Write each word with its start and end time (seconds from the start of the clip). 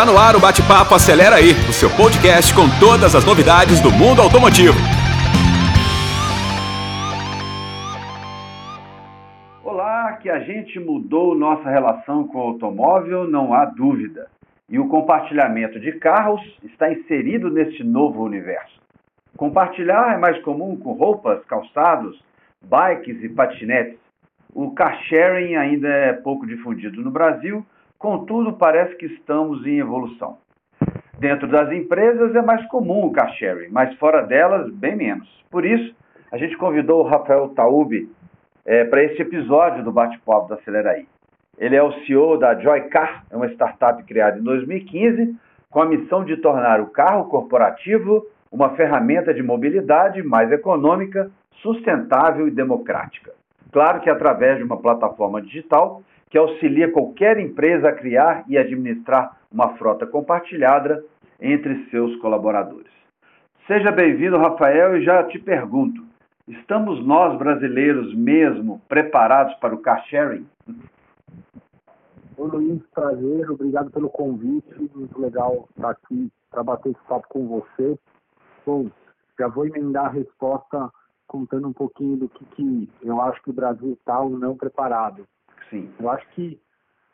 Está 0.00 0.10
no 0.10 0.18
ar 0.18 0.34
o 0.34 0.40
Bate-Papo 0.40 0.94
Acelera 0.94 1.36
aí, 1.36 1.50
o 1.68 1.74
seu 1.74 1.90
podcast 1.90 2.54
com 2.54 2.64
todas 2.80 3.14
as 3.14 3.22
novidades 3.22 3.82
do 3.82 3.90
mundo 3.90 4.22
automotivo. 4.22 4.72
Olá, 9.62 10.14
que 10.14 10.30
a 10.30 10.40
gente 10.40 10.80
mudou 10.80 11.34
nossa 11.34 11.68
relação 11.68 12.26
com 12.26 12.38
o 12.38 12.40
automóvel, 12.40 13.28
não 13.28 13.52
há 13.52 13.66
dúvida. 13.66 14.30
E 14.70 14.78
o 14.78 14.88
compartilhamento 14.88 15.78
de 15.78 15.92
carros 15.92 16.40
está 16.64 16.90
inserido 16.90 17.50
neste 17.50 17.84
novo 17.84 18.24
universo. 18.24 18.80
Compartilhar 19.36 20.14
é 20.14 20.16
mais 20.16 20.40
comum 20.40 20.78
com 20.78 20.94
roupas, 20.94 21.44
calçados, 21.44 22.18
bikes 22.62 23.22
e 23.22 23.28
patinetes. 23.28 23.98
O 24.54 24.70
car 24.70 24.98
sharing 25.10 25.56
ainda 25.56 25.88
é 25.88 26.14
pouco 26.14 26.46
difundido 26.46 27.02
no 27.02 27.10
Brasil, 27.10 27.66
contudo, 28.00 28.54
parece 28.54 28.96
que 28.96 29.06
estamos 29.06 29.64
em 29.66 29.78
evolução. 29.78 30.38
Dentro 31.18 31.46
das 31.46 31.70
empresas 31.70 32.34
é 32.34 32.40
mais 32.40 32.66
comum 32.68 33.04
o 33.04 33.12
car 33.12 33.30
sharing, 33.34 33.68
mas 33.70 33.94
fora 33.98 34.22
delas, 34.22 34.72
bem 34.72 34.96
menos. 34.96 35.28
Por 35.50 35.66
isso, 35.66 35.94
a 36.32 36.38
gente 36.38 36.56
convidou 36.56 37.04
o 37.04 37.06
Rafael 37.06 37.50
Taube 37.50 38.10
é, 38.64 38.84
para 38.84 39.04
esse 39.04 39.20
episódio 39.20 39.84
do 39.84 39.92
Bate-Papo 39.92 40.48
da 40.48 40.54
Aceleraí. 40.54 41.06
Ele 41.58 41.76
é 41.76 41.82
o 41.82 41.92
CEO 42.04 42.38
da 42.38 42.58
Joycar, 42.58 43.26
é 43.30 43.36
uma 43.36 43.48
startup 43.48 44.02
criada 44.04 44.38
em 44.38 44.42
2015 44.42 45.36
com 45.70 45.82
a 45.82 45.86
missão 45.86 46.24
de 46.24 46.38
tornar 46.38 46.80
o 46.80 46.86
carro 46.86 47.26
corporativo 47.26 48.26
uma 48.50 48.70
ferramenta 48.70 49.32
de 49.32 49.42
mobilidade 49.42 50.22
mais 50.22 50.50
econômica, 50.50 51.30
sustentável 51.62 52.48
e 52.48 52.50
democrática. 52.50 53.32
Claro 53.70 54.00
que 54.00 54.10
através 54.10 54.56
de 54.56 54.64
uma 54.64 54.78
plataforma 54.78 55.40
digital 55.40 56.02
que 56.30 56.38
auxilia 56.38 56.90
qualquer 56.90 57.38
empresa 57.38 57.88
a 57.88 57.92
criar 57.92 58.44
e 58.48 58.56
administrar 58.56 59.36
uma 59.52 59.76
frota 59.76 60.06
compartilhada 60.06 61.04
entre 61.40 61.84
seus 61.90 62.14
colaboradores. 62.16 62.92
Seja 63.66 63.90
bem-vindo, 63.90 64.38
Rafael, 64.38 64.96
e 64.96 65.04
já 65.04 65.24
te 65.24 65.38
pergunto: 65.40 66.02
estamos 66.46 67.04
nós 67.04 67.36
brasileiros 67.36 68.14
mesmo 68.14 68.80
preparados 68.88 69.54
para 69.54 69.74
o 69.74 69.78
car 69.78 70.04
sharing? 70.06 70.46
Oi, 72.36 72.48
Luiz, 72.48 72.82
prazer, 72.94 73.50
obrigado 73.50 73.90
pelo 73.90 74.08
convite, 74.08 74.90
muito 74.94 75.20
legal 75.20 75.68
estar 75.76 75.90
aqui 75.90 76.30
para 76.50 76.62
bater 76.62 76.90
esse 76.90 77.00
papo 77.08 77.26
com 77.28 77.46
você. 77.46 77.98
Bom, 78.64 78.86
já 79.38 79.48
vou 79.48 79.66
emendar 79.66 80.06
a 80.06 80.10
resposta 80.10 80.90
contando 81.26 81.68
um 81.68 81.72
pouquinho 81.72 82.16
do 82.16 82.28
que, 82.28 82.44
que 82.44 82.88
eu 83.02 83.20
acho 83.20 83.42
que 83.42 83.50
o 83.50 83.52
Brasil 83.52 83.92
está 83.92 84.20
ou 84.20 84.30
não 84.30 84.56
preparado. 84.56 85.26
Sim. 85.70 85.92
Eu 85.98 86.10
acho 86.10 86.28
que 86.30 86.60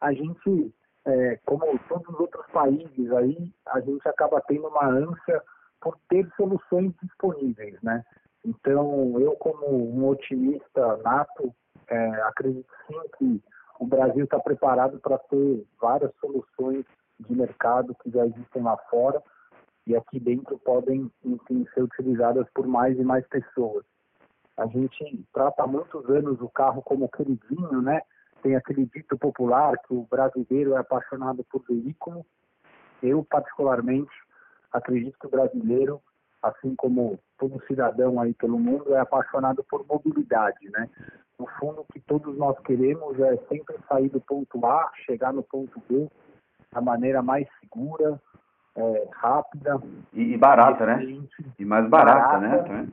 a 0.00 0.12
gente, 0.12 0.74
é, 1.04 1.38
como 1.44 1.78
todos 1.88 2.08
os 2.08 2.20
outros 2.20 2.46
países 2.46 3.12
aí, 3.12 3.52
a 3.66 3.80
gente 3.80 4.08
acaba 4.08 4.40
tendo 4.42 4.66
uma 4.66 4.86
ânsia 4.86 5.42
por 5.80 5.96
ter 6.08 6.28
soluções 6.36 6.92
disponíveis, 7.02 7.80
né? 7.82 8.02
Então, 8.44 9.20
eu 9.20 9.32
como 9.36 9.66
um 9.66 10.08
otimista 10.08 10.96
nato, 10.98 11.54
é, 11.88 12.22
acredito 12.22 12.72
sim 12.86 13.00
que 13.18 13.42
o 13.78 13.86
Brasil 13.86 14.24
está 14.24 14.38
preparado 14.38 14.98
para 15.00 15.18
ter 15.18 15.64
várias 15.80 16.14
soluções 16.16 16.84
de 17.20 17.34
mercado 17.34 17.94
que 18.02 18.10
já 18.10 18.26
existem 18.26 18.62
lá 18.62 18.76
fora 18.90 19.22
e 19.86 19.94
aqui 19.94 20.18
dentro 20.18 20.58
podem, 20.58 21.10
enfim, 21.24 21.66
ser 21.72 21.82
utilizadas 21.82 22.46
por 22.54 22.66
mais 22.66 22.98
e 22.98 23.04
mais 23.04 23.26
pessoas. 23.28 23.84
A 24.56 24.66
gente 24.66 25.24
trata 25.32 25.62
há 25.62 25.66
muitos 25.66 26.08
anos 26.08 26.40
o 26.40 26.48
carro 26.48 26.82
como 26.82 27.08
queridinho, 27.08 27.82
né? 27.82 28.00
Tem 28.42 28.54
aquele 28.56 28.86
dito 28.86 29.16
popular 29.18 29.76
que 29.86 29.94
o 29.94 30.06
brasileiro 30.10 30.74
é 30.74 30.78
apaixonado 30.78 31.44
por 31.50 31.62
veículo. 31.68 32.24
Eu, 33.02 33.24
particularmente, 33.24 34.12
acredito 34.72 35.18
que 35.18 35.26
o 35.26 35.30
brasileiro, 35.30 36.00
assim 36.42 36.74
como 36.76 37.18
todo 37.38 37.62
cidadão 37.66 38.20
aí 38.20 38.34
pelo 38.34 38.58
mundo, 38.58 38.94
é 38.94 39.00
apaixonado 39.00 39.64
por 39.64 39.84
mobilidade, 39.86 40.68
né? 40.70 40.88
No 41.38 41.46
fundo, 41.58 41.82
o 41.82 41.92
que 41.92 42.00
todos 42.00 42.36
nós 42.38 42.58
queremos 42.60 43.18
é 43.20 43.36
sempre 43.48 43.76
sair 43.88 44.08
do 44.08 44.20
ponto 44.20 44.64
A, 44.64 44.90
chegar 45.04 45.32
no 45.32 45.42
ponto 45.42 45.82
B 45.88 46.08
da 46.72 46.80
maneira 46.80 47.22
mais 47.22 47.46
segura, 47.60 48.20
é, 48.76 49.08
rápida. 49.12 49.80
E, 50.12 50.34
e 50.34 50.36
barata, 50.36 50.86
né? 50.86 51.02
E 51.58 51.64
mais 51.64 51.88
barata, 51.88 52.38
né, 52.38 52.48
barata, 52.48 52.72
né? 52.72 52.88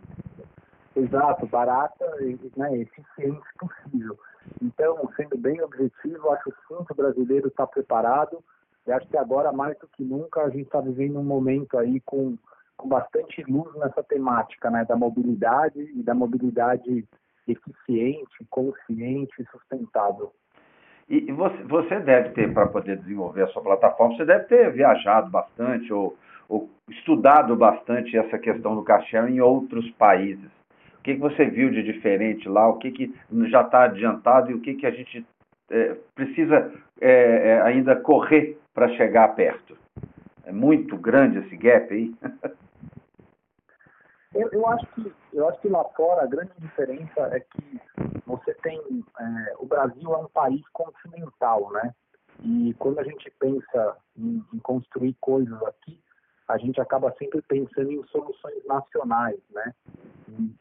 Exato, 0.96 1.48
barata 1.48 2.06
e 2.22 2.38
né, 2.56 2.78
eficiente 2.78 3.42
possível. 3.58 4.18
Então, 4.62 5.10
sendo 5.16 5.38
bem 5.38 5.62
objetivo, 5.62 6.32
acho 6.32 6.52
que 6.52 6.74
o 6.74 6.96
brasileiro 6.96 7.48
está 7.48 7.66
preparado. 7.66 8.44
E 8.86 8.92
acho 8.92 9.08
que 9.08 9.18
agora, 9.18 9.52
mais 9.52 9.78
do 9.80 9.88
que 9.88 10.04
nunca, 10.04 10.42
a 10.42 10.50
gente 10.50 10.64
está 10.66 10.82
vivendo 10.82 11.20
um 11.20 11.24
momento 11.24 11.78
aí 11.78 12.00
com, 12.02 12.38
com 12.78 12.90
bastante 12.90 13.44
luz 13.44 13.74
nessa 13.76 14.04
temática, 14.04 14.70
né? 14.70 14.86
Da 14.86 14.96
mobilidade 14.96 15.80
e 15.80 16.04
da 16.04 16.14
mobilidade 16.14 17.08
eficiente, 17.48 18.46
consciente 18.50 19.42
e 19.42 19.46
sustentável. 19.46 20.32
E 21.10 21.32
você, 21.32 21.64
você 21.64 22.00
deve 22.00 22.30
ter, 22.30 22.54
para 22.54 22.68
poder 22.68 22.98
desenvolver 22.98 23.44
a 23.44 23.48
sua 23.48 23.62
plataforma, 23.62 24.16
você 24.16 24.26
deve 24.26 24.46
ter 24.46 24.72
viajado 24.72 25.30
bastante 25.30 25.92
ou, 25.92 26.18
ou 26.48 26.70
estudado 26.90 27.56
bastante 27.56 28.18
essa 28.18 28.38
questão 28.38 28.76
do 28.76 28.86
sharing 29.10 29.36
em 29.36 29.42
outros 29.42 29.90
países. 29.92 30.50
O 31.04 31.04
que, 31.04 31.16
que 31.16 31.20
você 31.20 31.44
viu 31.44 31.70
de 31.70 31.84
diferente 31.84 32.48
lá? 32.48 32.66
O 32.70 32.78
que, 32.78 32.90
que 32.90 33.14
já 33.50 33.60
está 33.60 33.84
adiantado 33.84 34.50
e 34.50 34.54
o 34.54 34.62
que, 34.62 34.74
que 34.74 34.86
a 34.86 34.92
gente 34.92 35.28
é, 35.70 35.98
precisa 36.16 36.74
é, 37.02 37.50
é, 37.50 37.62
ainda 37.62 37.94
correr 37.94 38.58
para 38.74 38.88
chegar 38.96 39.36
perto? 39.36 39.78
É 40.46 40.54
muito 40.54 40.96
grande 40.96 41.40
esse 41.40 41.58
gap 41.58 41.94
aí? 41.94 42.16
eu, 44.34 44.48
eu, 44.54 44.66
acho 44.70 44.88
que, 44.96 45.14
eu 45.34 45.50
acho 45.50 45.60
que 45.60 45.68
lá 45.68 45.84
fora 45.94 46.24
a 46.24 46.28
grande 46.28 46.54
diferença 46.58 47.20
é 47.34 47.42
que 47.42 47.82
você 48.26 48.54
tem. 48.64 48.80
É, 49.20 49.56
o 49.60 49.66
Brasil 49.66 50.14
é 50.14 50.18
um 50.20 50.30
país 50.30 50.66
continental, 50.70 51.70
né? 51.74 51.94
E 52.40 52.74
quando 52.80 53.00
a 53.00 53.04
gente 53.04 53.30
pensa 53.38 53.98
em, 54.18 54.42
em 54.54 54.60
construir 54.60 55.18
coisas 55.20 55.62
aqui, 55.64 56.00
a 56.48 56.58
gente 56.58 56.80
acaba 56.82 57.14
sempre 57.18 57.42
pensando 57.42 57.92
em 57.92 58.04
soluções 58.08 58.66
nacionais, 58.66 59.40
né? 59.54 59.74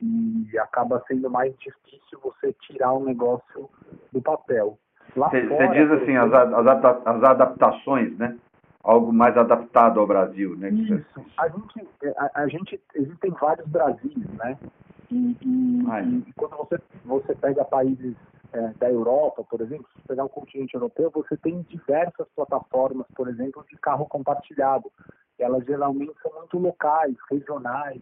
E, 0.00 0.48
e 0.52 0.58
acaba 0.58 1.02
sendo 1.08 1.30
mais 1.30 1.56
difícil 1.58 2.18
você 2.22 2.52
tirar 2.60 2.92
um 2.92 3.04
negócio 3.04 3.68
do 4.12 4.20
papel. 4.20 4.78
Você 5.14 5.68
diz 5.68 5.90
assim, 5.90 6.16
as, 6.16 6.32
as, 6.32 7.06
as 7.06 7.24
adaptações, 7.24 8.16
né? 8.16 8.38
Algo 8.82 9.12
mais 9.12 9.36
adaptado 9.36 10.00
ao 10.00 10.06
Brasil, 10.06 10.56
né? 10.56 10.70
Isso. 10.70 11.24
A 11.38 11.48
gente, 11.48 11.88
a, 12.16 12.42
a 12.42 12.48
gente, 12.48 12.80
existem 12.94 13.30
vários 13.32 13.66
Brasis, 13.68 14.28
né? 14.34 14.58
E, 15.10 15.36
e, 15.42 16.28
e, 16.28 16.32
quando 16.34 16.56
você, 16.56 16.78
você 17.04 17.34
pega 17.34 17.64
países 17.64 18.16
é, 18.52 18.68
da 18.78 18.90
Europa, 18.90 19.44
por 19.44 19.60
exemplo, 19.60 19.86
se 19.94 20.08
pegar 20.08 20.24
o 20.24 20.28
continente 20.28 20.74
europeu, 20.74 21.10
você 21.10 21.36
tem 21.36 21.62
diversas 21.68 22.26
plataformas, 22.34 23.06
por 23.14 23.28
exemplo, 23.28 23.64
de 23.68 23.76
carro 23.76 24.06
compartilhado 24.06 24.90
elas 25.42 25.64
geralmente 25.64 26.14
são 26.22 26.32
muito 26.38 26.58
locais, 26.58 27.14
regionais. 27.30 28.00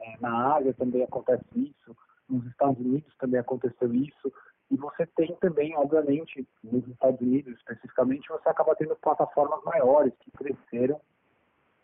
É, 0.00 0.16
na 0.20 0.56
Ásia 0.56 0.74
também 0.74 1.02
acontece 1.02 1.44
isso, 1.54 1.96
nos 2.28 2.44
Estados 2.46 2.78
Unidos 2.78 3.14
também 3.18 3.40
aconteceu 3.40 3.92
isso. 3.94 4.32
E 4.70 4.76
você 4.76 5.06
tem 5.06 5.34
também, 5.36 5.76
obviamente, 5.76 6.46
nos 6.62 6.86
Estados 6.88 7.20
Unidos 7.20 7.54
especificamente, 7.56 8.28
você 8.28 8.48
acaba 8.48 8.74
tendo 8.74 8.96
plataformas 8.96 9.62
maiores 9.64 10.12
que 10.20 10.30
cresceram 10.32 11.00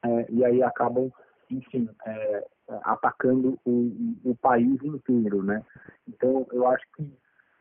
é, 0.04 0.26
e 0.30 0.44
aí 0.44 0.62
acabam, 0.62 1.12
enfim, 1.48 1.88
é, 2.04 2.44
atacando 2.82 3.58
o, 3.64 4.20
o, 4.24 4.34
país 4.34 4.82
inteiro, 4.82 5.42
né? 5.44 5.64
Então, 6.08 6.46
eu 6.50 6.66
acho 6.66 6.84
que 6.96 7.02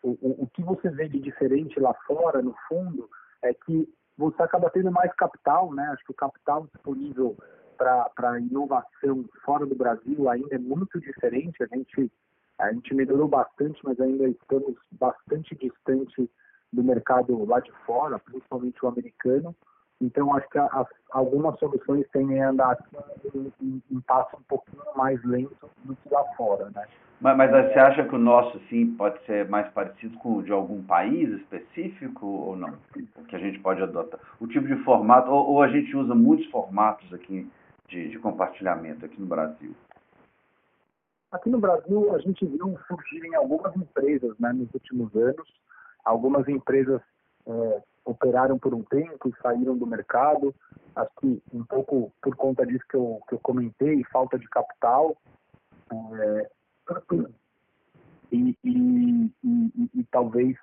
o, 0.02 0.44
o, 0.44 0.48
que 0.48 0.64
você 0.64 0.90
vê 0.90 1.08
de 1.08 1.20
diferente 1.20 1.80
lá 1.80 1.94
fora, 2.08 2.42
no 2.42 2.56
fundo, 2.68 3.08
é 3.44 3.54
que 3.54 3.88
você 4.22 4.44
acaba 4.44 4.70
tendo 4.70 4.92
mais 4.92 5.12
capital, 5.16 5.74
né? 5.74 5.84
Acho 5.92 6.06
que 6.06 6.12
o 6.12 6.16
capital 6.16 6.68
disponível 6.72 7.36
para 7.76 8.40
inovação 8.40 9.26
fora 9.44 9.66
do 9.66 9.76
Brasil 9.76 10.30
ainda 10.30 10.56
é 10.56 10.60
muito 10.60 11.00
diferente. 11.00 11.64
A 11.64 11.76
gente, 11.76 12.12
a 12.60 12.72
gente 12.72 12.94
melhorou 12.94 13.28
bastante, 13.28 13.80
mas 13.84 14.00
ainda 14.00 14.30
estamos 14.30 14.76
bastante 14.92 15.56
distante 15.56 16.30
do 16.72 16.84
mercado 16.84 17.44
lá 17.46 17.60
de 17.60 17.72
fora, 17.86 18.20
principalmente 18.20 18.86
o 18.86 18.88
americano. 18.88 19.56
Então, 20.02 20.36
acho 20.36 20.50
que 20.50 20.58
a, 20.58 20.86
algumas 21.12 21.58
soluções 21.60 22.08
tendem 22.12 22.42
a 22.42 22.50
andar 22.50 22.72
assim, 22.72 23.52
em, 23.62 23.82
em 23.92 24.00
passo 24.02 24.36
um 24.36 24.44
pouquinho 24.44 24.82
mais 24.96 25.24
lento 25.24 25.70
do 25.84 25.96
que 25.96 26.10
lá 26.10 26.24
fora, 26.36 26.70
né? 26.72 26.86
Mas, 27.22 27.38
mas 27.38 27.52
você 27.52 27.78
acha 27.78 28.04
que 28.04 28.16
o 28.16 28.18
nosso, 28.18 28.60
sim, 28.68 28.96
pode 28.96 29.24
ser 29.26 29.48
mais 29.48 29.72
parecido 29.72 30.18
com 30.18 30.38
o 30.38 30.44
de 30.44 30.52
algum 30.52 30.82
país 30.82 31.30
específico 31.30 32.26
ou 32.26 32.56
não? 32.56 32.74
Que 33.28 33.36
a 33.36 33.40
gente 33.40 33.60
pode 33.60 33.82
adotar? 33.84 34.20
O 34.40 34.48
tipo 34.48 34.68
de 34.68 34.76
formato, 34.84 35.30
ou, 35.30 35.52
ou 35.52 35.62
a 35.62 35.68
gente 35.68 35.96
usa 35.96 36.16
muitos 36.16 36.48
formatos 36.48 37.14
aqui 37.14 37.48
de, 37.88 38.10
de, 38.10 38.18
compartilhamento 38.18 39.06
aqui 39.06 39.22
no 39.22 39.28
Brasil? 39.28 39.76
Aqui 41.32 41.50
no 41.50 41.60
Brasil, 41.60 42.16
a 42.16 42.18
gente 42.18 42.44
viu 42.44 42.76
surgirem 42.88 43.36
algumas 43.36 43.76
empresas 43.76 44.36
né, 44.40 44.52
nos 44.52 44.74
últimos 44.74 45.16
anos, 45.16 45.48
algumas 46.04 46.48
empresas 46.48 47.02
é, 47.46 47.82
operaram 48.06 48.58
por 48.58 48.74
um 48.74 48.84
tempo 48.84 49.30
e 49.30 49.42
saíram 49.42 49.78
do 49.78 49.86
mercado. 49.86 50.54
Acho 50.96 51.12
que 51.20 51.44
um 51.54 51.64
pouco 51.64 52.12
por 52.22 52.36
conta 52.36 52.66
disso 52.66 52.84
que 52.90 52.98
eu, 52.98 53.22
que 53.28 53.36
eu 53.36 53.40
comentei, 53.40 54.04
falta 54.12 54.38
de 54.38 54.48
capital. 54.50 55.16
É, 55.92 56.50
e, 58.32 58.58
e, 58.64 59.32
e, 59.44 59.90
e, 59.94 60.04
talvez 60.10 60.58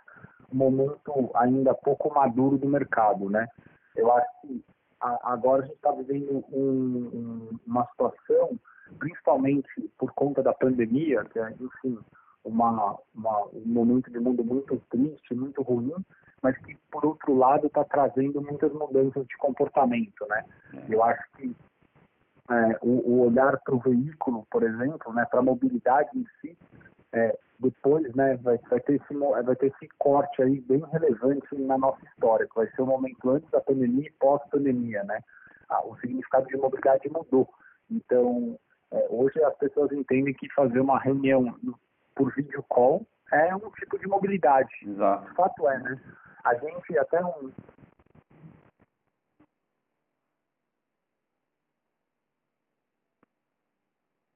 momento 0.51 1.31
ainda 1.35 1.75
pouco 1.75 2.13
maduro 2.13 2.57
do 2.57 2.67
mercado, 2.67 3.29
né? 3.29 3.47
Eu 3.95 4.11
acho 4.13 4.29
que 4.43 4.65
a, 5.01 5.33
agora 5.33 5.63
a 5.63 5.67
gente 5.67 5.77
está 5.77 5.93
vivendo 5.93 6.45
um, 6.51 7.11
um, 7.13 7.59
uma 7.67 7.87
situação, 7.89 8.59
principalmente 8.99 9.69
por 9.99 10.13
conta 10.13 10.43
da 10.43 10.55
pandemia, 10.55 11.25
que 11.25 11.39
é, 11.39 11.55
enfim, 11.61 11.99
uma, 12.45 12.99
uma, 13.15 13.47
um 13.53 13.63
momento 13.67 14.11
de 14.11 14.19
mundo 14.19 14.45
muito 14.45 14.81
triste, 14.91 15.35
muito 15.35 15.63
ruim, 15.63 15.95
mas 16.43 16.57
que, 16.59 16.77
por 16.91 17.05
outro 17.05 17.37
lado, 17.37 17.67
está 17.67 17.85
trazendo 17.85 18.41
muitas 18.41 18.73
mudanças 18.73 19.27
de 19.27 19.37
comportamento, 19.39 20.27
né? 20.29 20.45
É. 20.75 20.95
Eu 20.95 21.03
acho 21.03 21.23
que 21.37 21.55
é, 22.51 22.79
o, 22.81 23.11
o, 23.11 23.27
olhar 23.27 23.59
para 23.61 23.75
o 23.75 23.79
veículo, 23.79 24.47
por 24.51 24.63
exemplo, 24.63 25.13
né, 25.13 25.27
para 25.31 25.41
a 25.41 25.43
mobilidade 25.43 26.11
em 26.17 26.25
si, 26.41 26.57
é, 27.13 27.37
depois 27.59 28.15
né, 28.15 28.37
vai, 28.37 28.59
vai, 28.71 28.81
ter 28.81 28.95
esse, 28.95 29.15
vai 29.15 29.57
ter 29.57 29.67
esse 29.67 29.89
corte 29.99 30.43
aí 30.43 30.61
bem 30.61 30.83
relevante 30.93 31.55
na 31.57 31.77
nossa 31.77 32.03
história, 32.07 32.47
que 32.47 32.55
vai 32.55 32.69
ser 32.71 32.83
o 32.83 32.87
momento 32.87 33.31
antes 33.31 33.51
da 33.51 33.61
pandemia 33.61 34.07
e 34.07 34.13
pós-pandemia, 34.13 35.03
né? 35.05 35.21
Ah, 35.69 35.85
o 35.87 35.97
significado 35.99 36.47
de 36.47 36.57
mobilidade 36.57 37.11
mudou. 37.11 37.49
Então, 37.91 38.59
é, 38.91 39.07
hoje 39.11 39.43
as 39.43 39.55
pessoas 39.59 39.93
entendem 39.93 40.33
que 40.33 40.51
fazer 40.55 40.81
uma 40.81 40.99
reunião 40.99 41.55
por 42.19 42.35
vídeo 42.35 42.65
call 42.65 43.07
é 43.33 43.55
um 43.55 43.71
tipo 43.71 43.97
de 43.97 44.09
mobilidade. 44.09 44.75
Exato. 44.83 45.31
O 45.31 45.35
fato 45.37 45.69
é, 45.69 45.79
né? 45.79 46.01
A 46.45 46.55
gente 46.57 46.99
até 46.99 47.25
um, 47.25 47.53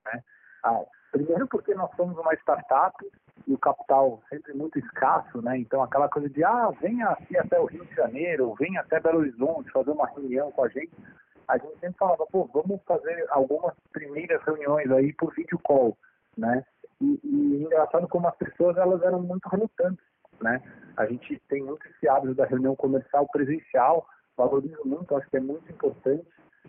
né? 0.07 0.23
Ah, 0.63 0.81
primeiro 1.11 1.49
porque 1.49 1.75
nós 1.75 1.91
somos 1.97 2.17
uma 2.17 2.35
startup 2.35 2.95
e 3.49 3.53
o 3.53 3.59
capital 3.59 4.23
sempre 4.29 4.53
muito 4.55 4.79
escasso, 4.79 5.43
né? 5.43 5.59
Então 5.59 5.83
aquela 5.83 6.09
coisa 6.09 6.31
de 6.31 6.45
ah, 6.45 6.71
venha 6.81 7.09
aqui 7.09 7.37
até 7.37 7.59
o 7.59 7.65
Rio 7.67 7.85
de 7.85 7.95
Janeiro, 7.97 8.55
venha 8.55 8.81
até 8.81 9.01
Belo 9.01 9.19
Horizonte 9.19 9.73
fazer 9.73 9.91
uma 9.91 10.07
reunião 10.07 10.53
com 10.53 10.65
a 10.65 10.69
gente. 10.69 10.93
A 11.49 11.59
gente 11.59 11.81
sempre 11.81 11.99
falava, 11.99 12.25
pô, 12.27 12.49
vamos 12.53 12.81
fazer 12.85 13.27
algumas 13.31 13.75
primeiras 13.93 14.41
reuniões 14.45 14.89
aí 14.93 15.13
por 15.15 15.35
vídeo 15.35 15.59
call, 15.59 15.99
né? 16.37 16.65
E, 17.03 17.21
e 17.25 17.63
engraçado 17.65 18.07
como 18.07 18.29
as 18.29 18.37
pessoas 18.37 18.77
elas 18.77 19.03
eram 19.03 19.21
muito 19.21 19.49
relutantes, 19.49 20.05
né? 20.41 20.63
A 20.97 21.05
gente 21.07 21.41
tem 21.49 21.65
muito 21.65 21.85
esse 21.89 22.09
hábito 22.09 22.35
da 22.35 22.47
reunião 22.47 22.77
comercial 22.77 23.27
presencial, 23.29 24.07
valorizo 24.37 24.81
muito, 24.85 25.17
acho 25.17 25.29
que 25.29 25.37
é 25.37 25.41
muito 25.41 25.71
importante 25.71 26.27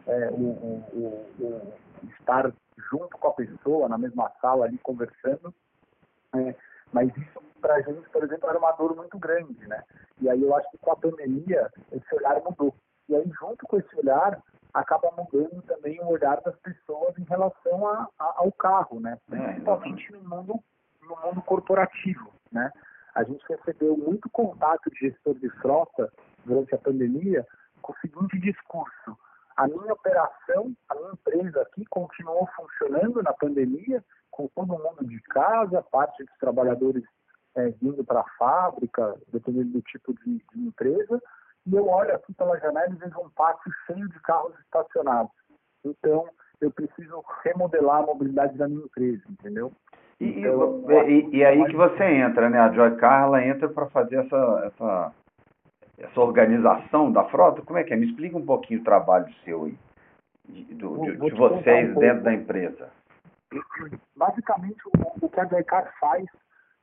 é, 0.08 0.30
o, 0.32 0.42
o, 0.42 1.26
o, 1.40 1.74
estar 2.20 2.52
junto 2.90 3.18
com 3.18 3.28
a 3.28 3.34
pessoa, 3.34 3.88
na 3.88 3.98
mesma 3.98 4.32
sala 4.42 4.66
ali 4.66 4.78
conversando. 4.80 5.54
É, 6.36 6.56
mas 6.92 7.16
isso 7.16 7.40
para 7.62 7.76
a 7.76 7.82
gente, 7.82 8.10
por 8.10 8.24
exemplo, 8.24 8.50
era 8.50 8.58
uma 8.58 8.72
dor 8.72 8.96
muito 8.96 9.18
grande, 9.18 9.68
né? 9.68 9.84
E 10.20 10.30
aí 10.30 10.42
eu 10.42 10.56
acho 10.56 10.70
que 10.72 10.78
com 10.80 10.92
a 10.92 10.96
pandemia 10.96 11.72
esse 11.92 12.16
olhar 12.16 12.42
mudou. 12.42 12.76
E 13.08 13.16
aí 13.16 13.32
junto 13.40 13.66
com 13.68 13.78
esse 13.78 13.96
olhar 13.98 14.42
acaba 14.74 15.12
mudando 15.12 15.62
também 15.64 16.00
o 16.02 16.08
olhar 16.08 16.42
das 16.42 16.56
pessoas 16.58 17.18
em 17.18 17.24
relação 17.24 17.88
a, 17.88 18.08
a, 18.20 18.34
ao 18.38 18.52
carro, 18.52 19.00
né? 19.00 19.18
É, 19.32 19.38
Principalmente 19.38 20.12
no 20.12 20.30
mundo 20.30 20.64
no 21.02 21.18
mundo 21.22 21.42
corporativo, 21.42 22.34
né? 22.52 22.72
A 23.14 23.24
gente 23.24 23.44
recebeu 23.48 23.96
muito 23.98 24.30
contato 24.30 24.90
de 24.90 25.10
gestor 25.10 25.36
de 25.36 25.50
frota 25.62 26.12
durante 26.46 26.74
a 26.74 26.78
pandemia 26.78 27.46
com 27.82 27.92
o 27.92 27.98
seguinte 27.98 28.40
discurso: 28.40 29.18
a 29.56 29.68
minha 29.68 29.94
operação, 29.94 30.74
a 30.90 30.96
minha 30.96 31.12
empresa 31.12 31.62
aqui 31.62 31.86
continuou 31.86 32.48
funcionando 32.56 33.22
na 33.22 33.34
pandemia, 33.34 34.04
com 34.32 34.48
todo 34.48 34.80
mundo 34.80 35.06
de 35.06 35.22
casa, 35.24 35.84
parte 35.84 36.24
dos 36.24 36.38
trabalhadores 36.38 37.04
é, 37.56 37.70
vindo 37.70 38.04
para 38.04 38.22
a 38.22 38.30
fábrica, 38.38 39.16
dependendo 39.32 39.74
do 39.74 39.82
tipo 39.84 40.14
de, 40.14 40.44
de, 40.52 40.60
empresa, 40.60 41.22
e 41.66 41.76
eu 41.76 41.88
olho 41.88 42.16
aqui 42.16 42.34
pela 42.34 42.60
janela 42.60 42.90
e 42.90 42.96
vejo 42.96 43.20
um 43.20 43.30
pátio 43.30 43.72
cheio 43.86 44.08
de 44.10 44.20
carros 44.22 44.54
estacionados. 44.60 45.32
Então, 45.84 46.28
eu 46.62 46.72
preciso 46.72 47.24
remodelar 47.44 48.04
a 48.04 48.06
mobilidade 48.06 48.58
da 48.58 48.68
minha 48.68 48.86
empresa, 48.86 49.24
entendeu? 49.30 49.72
E, 50.20 50.40
então, 50.40 50.86
e, 50.90 51.12
e, 51.12 51.38
e 51.38 51.46
aí 51.46 51.66
que 51.66 51.76
você 51.76 52.04
entra, 52.04 52.50
né? 52.50 52.60
A 52.60 52.72
Joy 52.72 52.96
Car, 52.98 53.24
ela 53.24 53.46
entra 53.46 53.68
para 53.68 53.88
fazer 53.88 54.26
essa, 54.26 54.72
essa 54.74 55.14
essa 55.98 56.20
organização 56.20 57.12
da 57.12 57.24
frota? 57.26 57.62
Como 57.62 57.78
é 57.78 57.84
que 57.84 57.94
é? 57.94 57.98
Me 57.98 58.08
explica 58.08 58.38
um 58.38 58.46
pouquinho 58.46 58.82
o 58.82 58.84
trabalho 58.84 59.32
seu 59.44 59.66
aí, 59.66 59.78
de, 60.48 60.74
do, 60.76 61.02
de, 61.02 61.18
de 61.18 61.32
vocês 61.32 61.96
um 61.96 62.00
dentro 62.00 62.24
da 62.24 62.34
empresa. 62.34 62.90
Basicamente, 64.16 64.82
o, 64.88 65.26
o 65.26 65.30
que 65.30 65.40
a 65.40 65.46
Gaicar 65.46 65.94
faz 66.00 66.26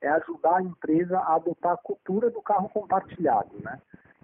é 0.00 0.08
ajudar 0.08 0.56
a 0.56 0.62
empresa 0.62 1.18
a 1.18 1.34
adotar 1.34 1.72
a 1.72 1.76
cultura 1.76 2.30
do 2.30 2.40
carro 2.40 2.68
compartilhado, 2.70 3.50
né? 3.62 3.78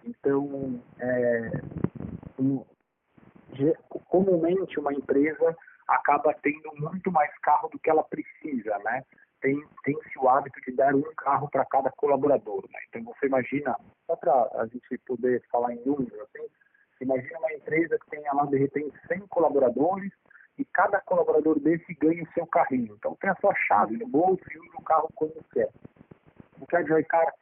Então, 0.06 0.80
é, 1.00 1.50
um, 2.38 2.64
comumente 4.08 4.78
uma 4.78 4.92
empresa 4.92 5.56
acaba 5.88 6.34
tendo 6.42 6.70
muito 6.76 7.10
mais 7.12 7.36
carro 7.38 7.68
do 7.68 7.78
que 7.78 7.90
ela 7.90 8.04
precisa, 8.04 8.78
né? 8.78 9.02
tem, 9.40 9.62
tem-se 9.84 10.18
o 10.18 10.28
hábito 10.28 10.60
de 10.62 10.72
dar 10.72 10.94
um 10.94 11.02
carro 11.16 11.48
para 11.48 11.64
cada 11.66 11.90
colaborador. 11.92 12.62
Né? 12.72 12.80
Então, 12.88 13.04
você 13.04 13.26
imagina, 13.26 13.76
só 14.06 14.16
para 14.16 14.32
a 14.54 14.66
gente 14.66 14.98
poder 15.06 15.42
falar 15.50 15.72
em 15.72 15.84
números, 15.84 16.18
assim, 16.20 16.46
imagina 17.00 17.38
uma 17.38 17.52
empresa 17.52 17.98
que 17.98 18.10
tenha 18.10 18.32
lá, 18.32 18.46
de 18.46 18.58
repente, 18.58 18.96
100 19.06 19.20
colaboradores 19.28 20.12
e 20.58 20.64
cada 20.64 21.00
colaborador 21.00 21.60
desse 21.60 21.94
ganha 21.94 22.22
o 22.22 22.32
seu 22.32 22.46
carrinho. 22.46 22.94
Então, 22.98 23.14
tem 23.20 23.30
a 23.30 23.36
sua 23.36 23.54
chave 23.54 23.96
no 23.96 24.08
bolso 24.08 24.42
e 24.50 24.58
usa 24.58 24.78
o 24.78 24.82
carro 24.82 25.08
como 25.14 25.32
quer. 25.52 25.70
O 26.60 26.66
que 26.66 26.76
a 26.76 26.82
Joycar 26.82 27.32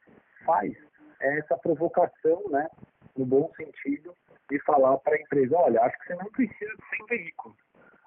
faz 0.44 0.76
é 1.24 1.38
essa 1.38 1.56
provocação, 1.58 2.42
né, 2.50 2.68
no 3.16 3.24
bom 3.24 3.50
sentido, 3.56 4.14
de 4.50 4.58
falar 4.60 4.96
para 4.98 5.14
a 5.14 5.20
empresa, 5.20 5.56
olha, 5.56 5.82
acho 5.82 5.98
que 5.98 6.06
você 6.06 6.14
não 6.16 6.30
precisa 6.30 6.70
de 6.76 6.96
100 6.96 7.06
veículos 7.06 7.56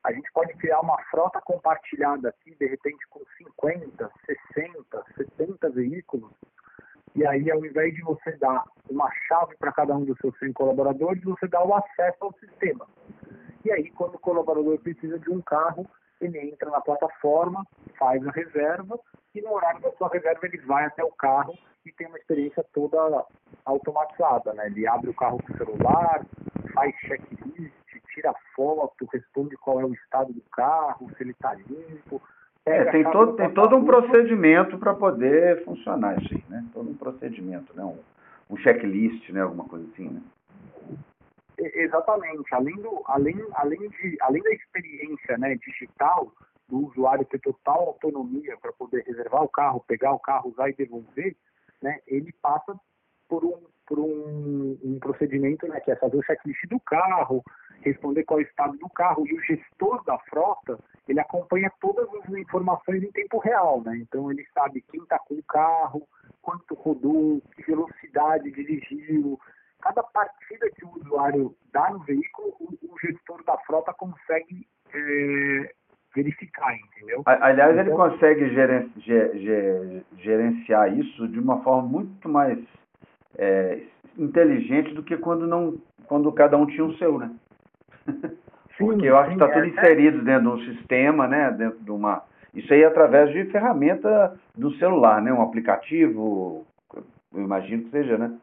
a 0.08 0.14
gente 0.14 0.32
pode 0.32 0.54
criar 0.54 0.80
uma 0.80 0.98
frota 1.12 1.42
compartilhada 1.42 2.30
aqui, 2.30 2.56
de 2.56 2.66
repente 2.66 3.06
com 3.10 3.20
50, 3.38 4.10
60, 4.54 5.06
70 5.18 5.70
veículos, 5.72 6.32
e 7.14 7.28
aí 7.28 7.52
ao 7.52 7.66
invés 7.66 7.94
de 7.94 8.02
você 8.04 8.32
dar 8.38 8.64
uma 8.90 9.12
chave 9.28 9.58
para 9.58 9.74
cada 9.74 9.94
um 9.94 10.06
dos 10.06 10.18
seus 10.20 10.38
100 10.40 10.54
colaboradores, 10.54 11.22
você 11.24 11.46
dá 11.48 11.62
o 11.62 11.76
acesso 11.76 12.18
ao 12.22 12.34
sistema. 12.40 12.88
E 13.66 13.72
aí, 13.72 13.92
quando 13.92 14.16
o 14.16 14.20
colaborador 14.20 14.80
precisa 14.80 15.20
de 15.20 15.30
um 15.30 15.42
carro, 15.42 15.86
ele 16.22 16.40
entra 16.40 16.70
na 16.70 16.80
plataforma, 16.80 17.66
faz 18.00 18.26
a 18.26 18.32
reserva, 18.32 18.98
e 19.36 19.42
no 19.42 19.52
horário 19.52 19.82
da 19.82 19.92
sua 19.94 20.08
reserva 20.08 20.40
ele 20.46 20.58
vai 20.60 20.86
até 20.86 21.04
o 21.04 21.12
carro 21.12 21.54
e 21.88 21.92
tem 21.94 22.08
uma 22.08 22.18
experiência 22.18 22.66
toda 22.74 23.26
automatizada. 23.66 24.54
Né? 24.54 24.68
Ele 24.68 24.88
abre 24.88 25.10
o 25.10 25.14
carro 25.14 25.42
com 25.42 25.54
o 25.54 25.58
celular, 25.58 26.26
faz 26.74 26.94
checklist, 26.98 27.74
tira 28.14 28.34
foto, 28.56 29.08
responde 29.12 29.56
qual 29.58 29.80
é 29.80 29.86
o 29.86 29.94
estado 29.94 30.34
do 30.34 30.42
carro, 30.52 31.10
se 31.16 31.24
ele 31.24 31.32
está 31.32 31.54
limpo. 31.54 32.22
É, 32.66 32.86
tem 32.92 33.04
todo, 33.10 33.36
tem 33.38 33.54
todo 33.54 33.76
um 33.78 33.86
procedimento 33.86 34.78
para 34.78 34.94
poder 34.94 35.64
funcionar 35.64 36.22
isso 36.22 36.34
aí, 36.34 36.44
né? 36.50 36.66
Todo 36.74 36.90
um 36.90 36.98
procedimento, 36.98 37.74
né? 37.74 37.84
Um, 37.84 37.98
um 38.50 38.58
checklist, 38.58 39.30
né? 39.30 39.42
Alguma 39.42 39.64
coisa 39.64 39.88
assim, 39.94 40.10
né? 40.10 40.22
Exatamente. 41.58 42.54
Além, 42.54 42.76
do, 42.76 43.02
além, 43.06 43.36
além, 43.54 43.90
de, 43.90 44.18
além 44.22 44.44
da 44.44 44.52
experiência 44.52 45.38
né, 45.38 45.56
digital, 45.56 46.32
do 46.68 46.88
usuário 46.88 47.26
ter 47.26 47.40
total 47.40 47.88
autonomia 47.88 48.58
para 48.62 48.74
poder 48.74 49.04
reservar 49.08 49.44
o 49.44 49.50
carro, 49.50 49.84
pegar 49.88 50.12
o 50.14 50.20
carro, 50.20 50.50
usar 50.50 50.70
e 50.70 50.74
devolver, 50.74 51.36
né, 51.82 52.00
ele 52.08 52.34
passa 52.42 52.76
por 53.28 53.44
um, 53.44 53.68
por 53.86 54.00
um, 54.00 54.78
um 54.84 55.00
procedimento 55.00 55.68
né, 55.68 55.80
que 55.80 55.92
é 55.92 55.96
fazer 55.96 56.18
o 56.18 56.24
checklist 56.24 56.66
do 56.68 56.80
carro, 56.80 57.44
responder 57.82 58.24
qual 58.24 58.40
é 58.40 58.44
o 58.44 58.46
estado 58.46 58.78
do 58.78 58.90
carro 58.90 59.26
e 59.28 59.34
o 59.34 59.42
gestor 59.42 60.04
da 60.04 60.18
frota 60.20 60.80
ele 61.08 61.20
acompanha 61.20 61.72
todas 61.80 62.08
as 62.14 62.30
informações 62.30 63.04
em 63.04 63.12
tempo 63.12 63.38
real, 63.40 63.82
né? 63.82 63.98
Então 63.98 64.30
ele 64.30 64.46
sabe 64.54 64.82
quem 64.82 65.02
está 65.02 65.18
com 65.20 65.36
o 65.36 65.44
carro, 65.44 66.08
quanto 66.42 66.76
rodou, 66.76 67.42
que 67.56 67.64
velocidade 67.64 68.52
dirigiu, 68.52 69.40
cada 69.82 70.04
partida 70.04 70.70
que 70.72 70.86
o 70.86 70.92
usuário 70.98 71.56
dá 71.72 71.90
no 71.92 72.00
veículo, 72.00 72.56
o, 72.60 72.94
o 72.94 73.00
gestor 73.00 73.44
da 73.46 73.58
frota 73.60 73.94
consegue 73.94 74.68
é, 74.94 75.74
verificar, 76.16 76.76
entendeu? 76.76 77.22
Aliás, 77.26 77.72
então, 77.72 77.86
ele 77.86 77.96
consegue 77.96 78.50
gerenciar 80.18 80.98
isso 80.98 81.28
de 81.28 81.40
uma 81.40 81.62
forma 81.64 81.88
muito 81.88 82.28
mais 82.30 82.60
é, 83.38 83.82
inteligente 84.18 84.94
do 84.94 85.04
que 85.04 85.18
quando 85.18 85.46
não 85.48 85.78
quando 86.08 86.32
cada 86.32 86.58
um 86.58 86.66
tinha 86.66 86.86
o 86.86 86.98
seu, 86.98 87.20
né? 87.20 87.32
Porque 88.78 89.08
eu 89.08 89.18
acho 89.18 89.30
que 89.30 89.34
está 89.36 89.48
tudo 89.48 89.66
é, 89.66 89.68
inserido 89.70 90.24
dentro 90.24 90.44
de 90.44 90.48
um 90.50 90.74
sistema, 90.74 91.28
né? 91.28 91.52
Dentro 91.52 91.80
de 91.80 91.92
uma. 91.92 92.24
Isso 92.54 92.72
aí 92.72 92.84
é 92.84 92.86
através 92.86 93.32
de 93.32 93.46
ferramenta 93.52 94.40
do 94.56 94.72
celular, 94.78 95.22
né? 95.22 95.34
Um 95.34 95.42
aplicativo, 95.42 96.66
eu 96.94 97.42
imagino 97.42 97.84
que 97.86 97.92
seja, 97.92 98.18
né? 98.18 98.38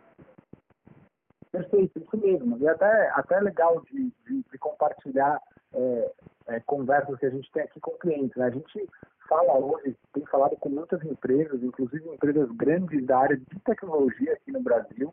Perfeito, 1.52 1.98
isso 2.00 2.16
mesmo. 2.16 2.58
E 2.58 2.68
até, 2.68 3.10
até 3.10 3.38
legal 3.38 3.80
de, 3.90 4.10
de, 4.26 4.44
de 4.50 4.58
compartilhar 4.58 5.40
é, 5.72 6.10
é, 6.48 6.60
conversas 6.60 7.16
que 7.18 7.26
a 7.26 7.30
gente 7.30 7.50
tem 7.52 7.62
aqui 7.62 7.78
com 7.78 7.92
clientes. 7.92 8.36
Né? 8.36 8.46
A 8.46 8.50
gente 8.50 8.88
fala 9.28 9.56
hoje, 9.58 9.96
tem 10.12 10.24
falado 10.26 10.56
com 10.56 10.68
muitas 10.68 11.02
empresas, 11.04 11.62
inclusive 11.62 12.08
empresas 12.08 12.50
grandes 12.52 13.04
da 13.06 13.18
área 13.18 13.36
de 13.36 13.60
tecnologia 13.60 14.32
aqui 14.32 14.52
no 14.52 14.62
Brasil, 14.62 15.12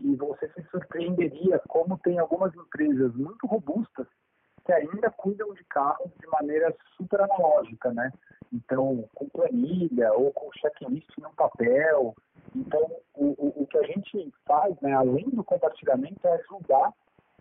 e 0.00 0.14
você 0.16 0.48
se 0.50 0.62
surpreenderia 0.70 1.60
como 1.68 1.98
tem 1.98 2.18
algumas 2.18 2.54
empresas 2.54 3.14
muito 3.14 3.46
robustas 3.46 4.06
que 4.64 4.72
ainda 4.72 5.10
cuidam 5.10 5.52
de 5.54 5.64
carros 5.64 6.10
de 6.20 6.26
maneira 6.28 6.74
super 6.96 7.20
analógica, 7.20 7.92
né? 7.92 8.12
Então, 8.52 9.08
com 9.14 9.28
planilha 9.28 10.12
ou 10.12 10.32
com 10.32 10.50
checklist 10.52 11.08
no 11.18 11.30
papel. 11.34 12.14
Então, 12.54 12.82
o, 13.14 13.26
o, 13.38 13.62
o 13.62 13.66
que 13.66 13.78
a 13.78 13.82
gente 13.84 14.32
faz, 14.46 14.78
né, 14.80 14.92
além 14.92 15.28
do 15.30 15.44
compartilhamento, 15.44 16.26
é 16.26 16.34
ajudar 16.34 16.92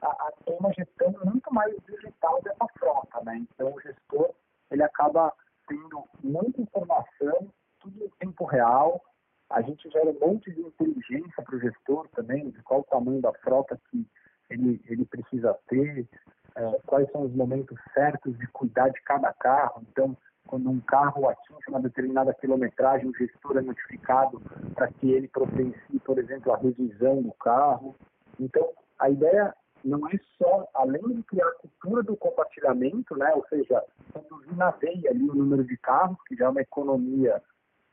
a, 0.02 0.08
a 0.08 0.32
ter 0.46 0.54
uma 0.54 0.72
gestão 0.74 1.14
muito 1.26 1.54
mais 1.54 1.76
digital 1.88 2.42
dessa 2.42 2.68
frota, 2.80 3.22
né? 3.24 3.46
Então, 3.54 3.74
o 3.74 3.82
gestor, 3.82 4.32
ele 4.72 4.84
acaba 4.84 5.34
tendo 5.70 6.04
muita 6.22 6.62
informação, 6.62 7.54
tudo 7.80 8.04
em 8.04 8.10
tempo 8.20 8.44
real. 8.44 9.02
A 9.50 9.62
gente 9.62 9.90
gera 9.90 10.10
um 10.10 10.20
monte 10.20 10.52
de 10.52 10.60
inteligência 10.60 11.44
para 11.44 11.56
o 11.56 11.60
gestor 11.60 12.08
também, 12.10 12.50
de 12.50 12.62
qual 12.64 12.82
o 12.82 12.86
tamanho 12.86 13.22
da 13.22 13.34
frota 13.36 13.80
que 13.90 14.06
ele, 14.50 14.82
ele 14.88 15.06
precisa 15.06 15.58
ter, 15.68 16.08
é, 16.56 16.80
quais 16.86 17.10
são 17.12 17.22
os 17.22 17.34
momentos 17.34 17.80
certos 17.94 18.38
de 18.38 18.48
cuidar 18.48 18.90
de 18.90 19.02
cada 19.02 19.32
carro. 19.34 19.84
Então, 19.90 20.18
quando 20.48 20.70
um 20.70 20.80
carro 20.82 21.30
atinge 21.30 21.70
uma 21.70 21.80
determinada 21.80 22.34
quilometragem, 22.34 23.08
o 23.08 23.16
gestor 23.16 23.58
é 23.58 23.62
notificado 23.62 24.42
para 24.74 24.88
que 24.88 25.12
ele 25.12 25.28
providencie, 25.28 26.00
por 26.04 26.18
exemplo, 26.18 26.52
a 26.52 26.58
revisão 26.58 27.22
do 27.22 27.32
carro. 27.34 27.96
Então, 28.40 28.68
a 28.98 29.10
ideia 29.10 29.54
não 29.84 30.08
é 30.08 30.20
só, 30.38 30.68
além 30.74 31.02
de 31.16 31.24
criar 31.24 31.48
a 31.48 31.54
cultura 31.54 32.04
do 32.04 32.16
compartilhamento, 32.18 33.16
né, 33.16 33.32
ou 33.34 33.46
seja, 33.48 33.84
reduzir 34.14 34.56
na 34.56 34.72
veia 34.72 35.10
ali 35.10 35.30
o 35.30 35.36
número 35.36 35.64
de 35.64 35.78
carros, 35.78 36.18
que 36.28 36.36
já 36.36 36.46
é 36.46 36.50
uma 36.50 36.62
economia 36.62 37.42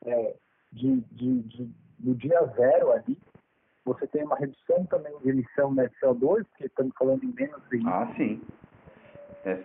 é, 0.05 0.35
de, 0.71 1.01
de, 1.11 1.39
de, 1.43 1.71
do 1.99 2.15
dia 2.15 2.45
zero 2.55 2.91
ali, 2.91 3.17
você 3.85 4.05
tem 4.07 4.23
uma 4.23 4.35
redução 4.35 4.85
também 4.85 5.17
de 5.19 5.29
emissão 5.29 5.73
né, 5.73 5.87
de 5.87 5.95
CO2, 5.99 6.45
porque 6.49 6.65
estamos 6.65 6.93
falando 6.97 7.23
em 7.23 7.33
menos 7.33 7.61
veículos. 7.69 7.93
Ah, 7.93 8.13
sim. 8.17 8.41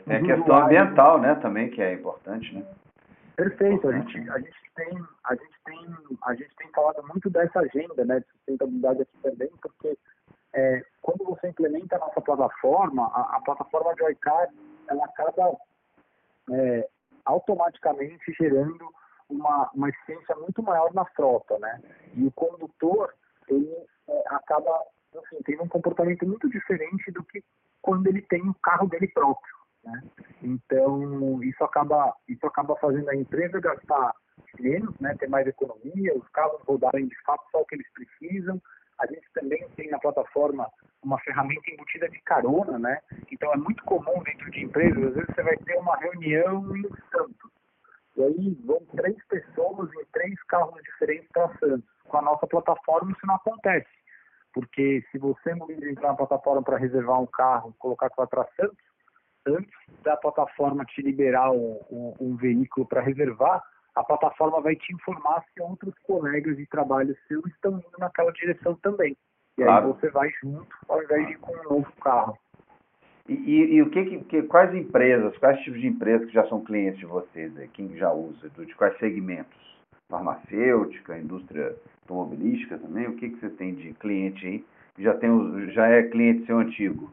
Tem 0.07 0.17
a 0.17 0.37
questão 0.37 0.65
ambiental, 0.65 1.21
né, 1.21 1.35
também, 1.37 1.69
que 1.71 1.83
é 1.83 1.95
importante, 1.95 2.55
né? 2.55 2.65
Perfeito. 3.37 3.89
A 3.89 3.93
gente, 3.93 4.31
a 4.31 4.39
gente 4.39 4.73
tem, 4.75 4.99
a 5.25 5.35
gente 5.35 5.61
tem, 5.65 5.97
a 6.25 6.35
gente 6.35 6.55
tem 6.57 6.69
falado 6.69 7.03
muito 7.09 7.31
dessa 7.31 7.61
agenda, 7.61 8.05
né, 8.05 8.21
de 8.21 8.27
sustentabilidade 8.33 9.03
aqui 9.03 9.19
também, 9.23 9.51
porque 9.61 9.99
é, 10.55 10.85
quando 11.01 11.25
você 11.25 11.49
implementa 11.49 11.97
a 11.97 12.01
nossa 12.01 12.21
plataforma, 12.21 13.07
a, 13.07 13.37
a 13.37 13.41
plataforma 13.41 13.95
Joycar, 13.99 14.49
ela 14.89 15.05
acaba 15.05 15.57
é, 16.51 16.89
automaticamente 17.25 18.33
gerando 18.39 18.93
uma, 19.29 19.71
uma 19.75 19.89
eficiência 19.89 20.37
muito 20.37 20.63
maior 20.63 20.93
na 20.93 21.05
frota, 21.07 21.59
né? 21.59 21.81
E 22.15 22.27
o 22.27 22.33
condutor, 22.33 23.15
ele 23.49 23.75
é, 24.09 24.23
acaba, 24.27 24.79
assim, 25.17 25.43
tendo 25.45 25.63
um 25.63 25.69
comportamento 25.69 26.27
muito 26.27 26.49
diferente 26.51 27.11
do 27.11 27.23
que 27.25 27.43
quando 27.81 28.07
ele 28.07 28.23
tem 28.23 28.47
o 28.49 28.55
carro 28.55 28.87
dele 28.87 29.09
próprio, 29.09 29.57
né? 29.85 30.03
Então, 30.43 31.43
isso 31.43 31.63
acaba, 31.65 32.15
isso 32.29 32.47
acaba 32.47 32.77
fazendo 32.77 33.09
a 33.11 33.17
empresa 33.17 33.61
gastar 33.61 34.15
menos, 34.59 34.99
né? 35.01 35.15
Ter 35.19 35.29
mais 35.29 35.47
economia, 35.47 36.17
os 36.17 36.29
carros 36.29 36.61
rodarem 36.63 37.07
de 37.07 37.23
fato 37.23 37.45
só 37.51 37.61
o 37.61 37.67
que 37.67 37.75
eles 37.75 37.87
precisam, 37.93 38.61
a 38.99 39.07
gente 39.07 39.27
também 39.35 39.67
tem 39.77 39.91
na 39.91 39.99
plataforma 39.99 40.69
uma 41.03 41.19
ferramenta 41.21 41.71
embutida 41.71 42.09
de 42.09 42.21
carona, 42.23 42.79
né? 42.79 43.01
Então 43.31 43.53
é 43.53 43.57
muito 43.57 43.83
comum 43.85 44.23
dentro 44.23 44.51
de 44.51 44.65
empresas, 44.65 45.05
às 45.05 45.15
vezes 45.15 45.35
você 45.35 45.43
vai 45.43 45.57
ter 45.57 45.77
uma 45.77 45.97
reunião 45.97 46.77
em 46.77 46.83
Santos. 47.11 47.51
E 48.17 48.23
aí 48.23 48.59
vão 48.65 48.81
três 48.95 49.17
pessoas 49.27 49.91
em 49.95 50.05
três 50.13 50.41
carros 50.45 50.81
diferentes 50.83 51.29
para 51.33 51.49
Santos. 51.59 51.89
Com 52.05 52.19
a 52.19 52.23
nossa 52.23 52.47
plataforma 52.47 53.11
isso 53.11 53.27
não 53.27 53.35
acontece. 53.35 53.89
Porque 54.53 55.03
se 55.11 55.19
você 55.19 55.55
não 55.55 55.71
entrar 55.71 56.09
na 56.09 56.15
plataforma 56.15 56.63
para 56.63 56.77
reservar 56.77 57.21
um 57.21 57.27
carro 57.27 57.75
colocar 57.79 58.11
que 58.11 58.17
vai 58.17 58.27
para 58.27 58.47
Santos, 58.55 58.92
antes 59.47 59.75
da 60.03 60.17
plataforma 60.17 60.85
te 60.85 61.03
liberar 61.03 61.51
um, 61.53 61.81
um, 61.91 62.15
um 62.21 62.37
veículo 62.37 62.87
para 62.87 63.01
reservar, 63.01 63.63
a 63.95 64.03
plataforma 64.03 64.61
vai 64.61 64.75
te 64.75 64.93
informar 64.95 65.45
se 65.53 65.63
outros 65.63 65.95
colegas 66.05 66.57
de 66.57 66.67
trabalho 66.67 67.17
seus 67.29 67.45
estão 67.47 67.73
indo 67.73 67.99
naquela 67.99 68.33
direção 68.33 68.75
também. 68.77 69.17
E 69.59 69.63
claro. 69.63 69.87
aí 69.87 69.93
você 69.93 70.11
vai 70.11 70.31
junto 70.43 70.75
ao 70.89 71.03
invés 71.03 71.27
de 71.27 71.33
ir 71.35 71.39
com 71.39 71.53
um 71.53 71.63
novo 71.65 71.93
carro. 72.01 72.39
E, 73.29 73.35
e, 73.35 73.75
e 73.75 73.83
o 73.83 73.91
que, 73.91 74.19
que, 74.25 74.43
quais 74.45 74.75
empresas, 74.75 75.37
quais 75.39 75.61
tipos 75.61 75.81
de 75.81 75.87
empresas 75.87 76.27
que 76.27 76.35
já 76.35 76.47
são 76.49 76.65
clientes 76.65 76.99
de 76.99 77.07
vocês, 77.07 77.53
quem 77.73 77.95
já 77.97 78.13
usa, 78.13 78.49
de 78.49 78.75
quais 78.75 78.97
segmentos? 78.99 79.61
Farmacêutica, 80.09 81.19
indústria 81.19 81.77
automobilística 82.03 82.79
também? 82.79 83.07
O 83.09 83.17
que, 83.17 83.31
que 83.31 83.39
você 83.39 83.51
tem 83.51 83.75
de 83.75 83.93
cliente 83.95 84.47
aí 84.47 84.65
já, 84.99 85.15
tem, 85.15 85.71
já 85.71 85.87
é 85.87 86.03
cliente 86.03 86.47
seu 86.47 86.59
antigo? 86.59 87.13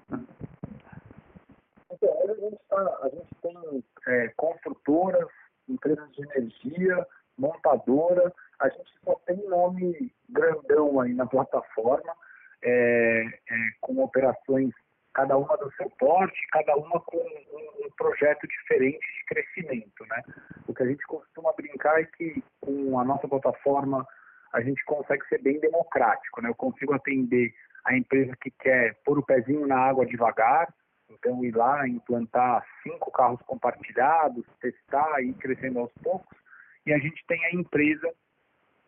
Então, 2.02 2.22
a 2.22 2.34
gente, 2.36 2.60
tá, 2.70 3.00
a 3.04 3.10
gente 3.10 3.36
tem 3.42 3.84
é, 4.08 4.28
construtoras, 4.38 5.28
empresas 5.68 6.10
de 6.14 6.24
energia, 6.24 7.06
montadora, 7.38 8.34
a 8.60 8.70
gente 8.70 8.92
só 9.04 9.16
tem 9.26 9.38
nome 9.48 10.14
grandão 10.30 11.00
aí 11.00 11.14
na 11.14 11.26
plataforma, 11.26 12.14
é, 12.62 13.26
é, 13.26 13.56
com 13.82 14.04
operações, 14.04 14.74
cada 15.14 15.38
uma 15.38 15.58
do 15.58 15.72
seu 15.74 15.90
porte, 15.92 16.38
cada 16.52 16.76
uma 16.76 17.00
com 17.02 17.18
um, 17.18 17.86
um, 17.86 17.90
projeto 17.98 18.48
diferente 18.48 19.00
de 19.00 19.26
crescimento. 19.26 20.06
Né? 20.10 20.24
O 20.68 20.74
que 20.74 20.84
a 20.84 20.86
gente 20.86 21.06
costuma 21.08 21.54
brincar 21.54 22.02
é 22.02 22.06
que 22.06 22.44
com 22.62 23.00
a 23.00 23.04
nossa 23.04 23.28
plataforma 23.28 24.06
a 24.54 24.62
gente 24.62 24.84
consegue 24.86 25.26
ser 25.28 25.42
bem 25.42 25.60
democrático. 25.60 26.42
Né? 26.42 26.50
Eu 26.50 26.56
consigo 26.56 26.94
atender 26.94 27.54
a 27.86 27.96
empresa 27.96 28.36
que 28.42 28.52
quer 28.52 28.96
pôr 29.06 29.18
o 29.18 29.26
pezinho 29.26 29.66
na 29.66 29.80
água 29.80 30.06
devagar, 30.06 30.74
então, 31.20 31.44
ir 31.44 31.56
lá, 31.56 31.88
implantar 31.88 32.66
cinco 32.82 33.12
carros 33.12 33.42
compartilhados, 33.42 34.46
testar 34.62 35.22
e 35.22 35.30
ir 35.30 35.34
crescendo 35.34 35.80
aos 35.80 35.92
poucos. 36.02 36.38
E 36.86 36.94
a 36.94 36.98
gente 36.98 37.24
tem 37.28 37.44
a 37.46 37.54
empresa 37.54 38.10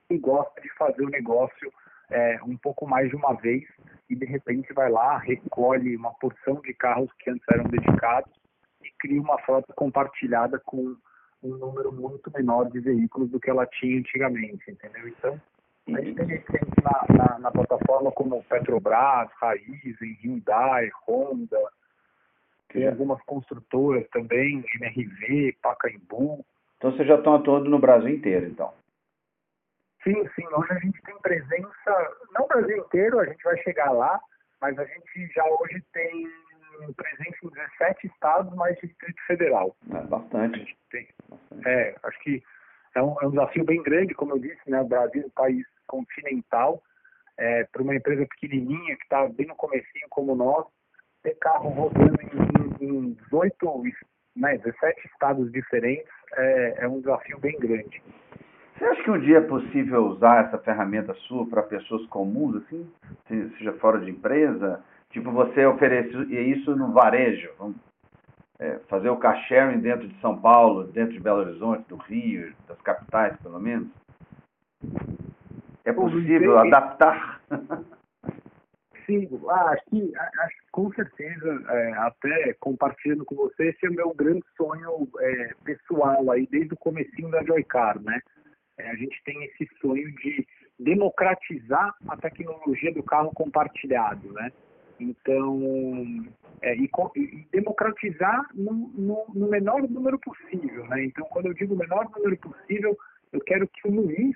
que 0.07 0.17
gosta 0.17 0.59
de 0.61 0.69
fazer 0.75 1.03
o 1.03 1.09
negócio 1.09 1.71
é, 2.09 2.39
um 2.43 2.57
pouco 2.57 2.87
mais 2.87 3.09
de 3.09 3.15
uma 3.15 3.33
vez 3.33 3.63
e, 4.09 4.15
de 4.15 4.25
repente, 4.25 4.73
vai 4.73 4.89
lá, 4.89 5.17
recolhe 5.17 5.95
uma 5.95 6.13
porção 6.15 6.55
de 6.61 6.73
carros 6.73 7.11
que 7.19 7.29
antes 7.29 7.45
eram 7.51 7.65
dedicados 7.65 8.31
e 8.83 8.89
cria 8.99 9.21
uma 9.21 9.37
frota 9.39 9.73
compartilhada 9.73 10.59
com 10.59 10.95
um 11.43 11.57
número 11.57 11.91
muito 11.91 12.31
menor 12.31 12.69
de 12.69 12.79
veículos 12.79 13.29
do 13.29 13.39
que 13.39 13.49
ela 13.49 13.65
tinha 13.65 13.99
antigamente, 13.99 14.69
entendeu? 14.69 15.07
Então, 15.07 15.41
a 15.87 16.01
gente 16.01 16.15
tem 16.15 16.41
clientes 16.41 16.83
na, 16.83 17.17
na, 17.17 17.39
na, 17.39 17.51
plataforma 17.51 18.11
como 18.11 18.43
Petrobras, 18.43 19.29
Raizen, 19.39 20.17
Hyundai, 20.23 20.89
Honda, 21.07 21.59
tem 22.71 22.87
algumas 22.87 23.21
construtoras 23.23 24.07
também, 24.09 24.63
MRV, 24.75 25.57
Pacaembu. 25.61 26.45
Então 26.77 26.91
vocês 26.91 27.07
já 27.07 27.15
estão 27.15 27.35
atuando 27.35 27.69
no 27.69 27.79
Brasil 27.79 28.09
inteiro, 28.09 28.47
então? 28.47 28.73
Sim, 30.03 30.27
sim. 30.35 30.45
Hoje 30.51 30.71
a 30.71 30.79
gente 30.79 31.01
tem 31.03 31.17
presença, 31.19 32.17
não 32.33 32.41
no 32.41 32.47
Brasil 32.47 32.77
inteiro, 32.77 33.19
a 33.19 33.25
gente 33.25 33.43
vai 33.43 33.57
chegar 33.61 33.91
lá, 33.91 34.19
mas 34.59 34.77
a 34.79 34.85
gente 34.85 35.27
já 35.33 35.45
hoje 35.45 35.83
tem 35.93 36.27
presença 36.95 37.37
em 37.43 37.49
17 37.49 38.07
estados, 38.07 38.55
mais 38.55 38.77
Distrito 38.79 39.21
Federal. 39.27 39.75
É 39.93 40.01
bastante. 40.01 40.77
Tem, 40.89 41.07
bastante. 41.29 41.67
É, 41.67 41.95
acho 42.03 42.19
que 42.19 42.43
é 42.95 43.01
um, 43.01 43.15
é 43.21 43.27
um, 43.27 43.31
desafio 43.31 43.63
bem 43.63 43.81
grande, 43.83 44.13
como 44.13 44.33
eu 44.33 44.39
disse, 44.39 44.61
né? 44.69 44.81
O 44.81 44.87
Brasil 44.87 45.23
é 45.23 45.25
um 45.25 45.29
país 45.29 45.65
continental, 45.87 46.81
é, 47.37 47.63
para 47.65 47.81
uma 47.81 47.95
empresa 47.95 48.25
pequenininha 48.25 48.95
que 48.95 49.03
está 49.03 49.27
bem 49.27 49.47
no 49.47 49.55
comecinho 49.55 50.07
como 50.09 50.35
nós, 50.35 50.65
ter 51.23 51.35
carro 51.35 51.69
rodando 51.69 52.17
em, 52.21 52.60
em 52.81 53.13
18, 53.13 53.83
né, 54.35 54.57
17 54.57 55.07
estados 55.07 55.51
diferentes 55.51 56.11
é, 56.33 56.85
é 56.85 56.87
um 56.87 56.99
desafio 56.99 57.39
bem 57.39 57.57
grande. 57.59 58.01
Você 58.77 58.85
acha 58.85 59.03
que 59.03 59.11
um 59.11 59.19
dia 59.19 59.37
é 59.37 59.41
possível 59.41 60.07
usar 60.07 60.47
essa 60.47 60.57
ferramenta 60.57 61.13
sua 61.27 61.45
para 61.45 61.61
pessoas 61.61 62.05
comuns, 62.07 62.63
assim, 62.63 62.89
seja 63.27 63.73
fora 63.73 63.99
de 63.99 64.09
empresa? 64.09 64.83
Tipo, 65.11 65.31
você 65.31 65.65
oferece 65.65 66.09
isso 66.33 66.75
no 66.75 66.91
varejo, 66.91 67.51
vamos, 67.59 67.75
é, 68.59 68.79
fazer 68.87 69.09
o 69.09 69.17
car 69.17 69.37
dentro 69.81 70.07
de 70.07 70.19
São 70.21 70.39
Paulo, 70.39 70.85
dentro 70.85 71.13
de 71.13 71.19
Belo 71.19 71.41
Horizonte, 71.41 71.87
do 71.89 71.97
Rio, 71.97 72.53
das 72.67 72.79
capitais, 72.81 73.35
pelo 73.41 73.59
menos? 73.59 73.89
É 75.83 75.91
possível 75.91 76.57
adaptar? 76.59 77.41
Sim, 79.05 79.27
ah, 79.49 79.71
acho 79.71 79.83
que, 79.89 80.13
acho, 80.15 80.55
com 80.71 80.91
certeza, 80.93 81.63
é, 81.69 81.91
até 81.93 82.53
compartilhando 82.59 83.25
com 83.25 83.35
você, 83.35 83.69
esse 83.69 83.85
é 83.85 83.89
o 83.89 83.93
meu 83.93 84.13
grande 84.13 84.43
sonho 84.55 85.07
é, 85.19 85.53
pessoal 85.63 86.31
aí, 86.31 86.47
desde 86.47 86.73
o 86.73 86.77
comecinho 86.77 87.29
da 87.29 87.43
Joycar, 87.43 88.01
né? 88.01 88.19
É, 88.77 88.89
a 88.89 88.95
gente 88.95 89.21
tem 89.23 89.43
esse 89.43 89.67
sonho 89.79 90.09
de 90.15 90.47
democratizar 90.79 91.93
a 92.07 92.17
tecnologia 92.17 92.93
do 92.93 93.03
carro 93.03 93.31
compartilhado, 93.33 94.31
né? 94.33 94.51
Então, 94.99 95.59
é, 96.61 96.75
e, 96.75 96.89
e, 97.15 97.47
democratizar 97.51 98.47
no, 98.53 98.71
no, 98.93 99.25
no, 99.33 99.49
menor 99.49 99.81
número 99.89 100.19
possível. 100.19 100.85
Né? 100.87 101.05
Então, 101.05 101.25
quando 101.25 101.47
eu 101.47 101.53
digo 101.55 101.75
menor 101.75 102.07
número 102.15 102.37
possível, 102.37 102.95
eu 103.33 103.41
quero 103.41 103.67
que 103.67 103.87
o 103.87 103.91
Luiz 103.91 104.35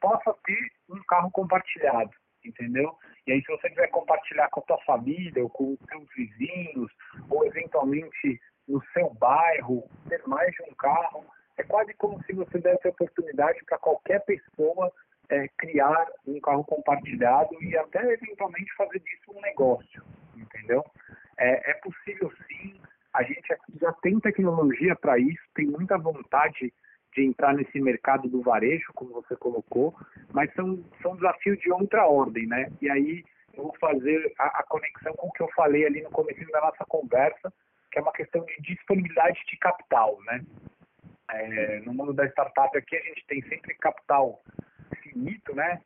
possa 0.00 0.34
ter 0.44 0.72
um 0.90 1.00
carro 1.06 1.30
compartilhado, 1.30 2.10
entendeu? 2.44 2.96
E 3.26 3.32
aí, 3.32 3.40
se 3.42 3.48
você 3.48 3.70
quiser 3.70 3.88
compartilhar 3.88 4.48
com 4.50 4.60
a 4.60 4.64
sua 4.64 4.78
família, 4.84 5.42
ou 5.42 5.48
com 5.48 5.72
os 5.72 5.78
seus 5.88 6.08
vizinhos, 6.14 6.90
ou 7.28 7.44
eventualmente 7.46 8.40
no 8.68 8.82
seu 8.92 9.12
bairro, 9.14 9.88
ter 10.08 10.22
mais 10.26 10.52
de 10.54 10.62
um 10.62 10.74
carro, 10.74 11.24
é 11.56 11.62
quase 11.62 11.94
como 11.94 12.22
se 12.24 12.32
você 12.32 12.58
desse 12.58 12.88
oportunidade 12.88 13.64
para 13.64 13.78
qualquer 13.78 14.24
pessoa 14.24 14.92
é, 15.28 15.48
criar 15.56 16.06
um 16.26 16.40
carro 16.40 16.64
compartilhado 16.64 17.56
e 17.62 17.76
até 17.76 18.12
eventualmente 18.12 18.74
fazer 18.74 18.98
disso 19.00 19.32
um 19.34 19.40
negócio, 19.40 20.02
entendeu? 20.36 20.84
É, 21.38 21.70
é 21.70 21.74
possível 21.74 22.32
sim, 22.48 22.80
a 23.12 23.22
gente 23.22 23.56
já 23.80 23.92
tem 23.94 24.18
tecnologia 24.20 24.94
para 24.96 25.18
isso, 25.18 25.42
tem 25.54 25.66
muita 25.66 25.96
vontade 25.96 26.72
de 27.14 27.24
entrar 27.24 27.54
nesse 27.54 27.80
mercado 27.80 28.28
do 28.28 28.42
varejo, 28.42 28.92
como 28.94 29.12
você 29.12 29.36
colocou, 29.36 29.94
mas 30.32 30.52
são, 30.54 30.82
são 31.00 31.14
desafios 31.14 31.58
de 31.60 31.70
outra 31.70 32.06
ordem, 32.06 32.46
né? 32.46 32.70
E 32.80 32.90
aí 32.90 33.24
eu 33.54 33.64
vou 33.64 33.76
fazer 33.80 34.32
a, 34.38 34.60
a 34.60 34.62
conexão 34.64 35.12
com 35.14 35.28
o 35.28 35.32
que 35.32 35.42
eu 35.42 35.48
falei 35.54 35.86
ali 35.86 36.02
no 36.02 36.10
começo 36.10 36.44
da 36.50 36.60
nossa 36.60 36.84
conversa, 36.86 37.52
que 37.90 37.98
é 37.98 38.02
uma 38.02 38.12
questão 38.12 38.44
de 38.44 38.62
disponibilidade 38.62 39.40
de 39.48 39.56
capital, 39.58 40.18
né? 40.26 40.44
É, 41.30 41.80
no 41.80 41.94
mundo 41.94 42.12
da 42.12 42.26
startup 42.26 42.76
aqui 42.76 42.96
a 42.96 43.00
gente 43.00 43.26
tem 43.26 43.40
sempre 43.42 43.74
capital 43.76 44.42
finito, 45.02 45.54
né? 45.54 45.80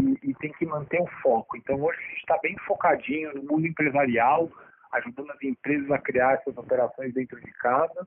E, 0.00 0.30
e 0.30 0.34
tem 0.34 0.52
que 0.52 0.64
manter 0.64 1.00
o 1.00 1.06
foco. 1.22 1.56
Então 1.56 1.80
hoje 1.82 1.98
a 1.98 2.08
gente 2.08 2.20
está 2.20 2.38
bem 2.38 2.56
focadinho 2.66 3.34
no 3.34 3.42
mundo 3.42 3.66
empresarial, 3.66 4.50
ajudando 4.92 5.32
as 5.32 5.42
empresas 5.42 5.90
a 5.90 5.98
criar 5.98 6.34
essas 6.34 6.56
operações 6.56 7.12
dentro 7.12 7.40
de 7.40 7.52
casa. 7.54 8.06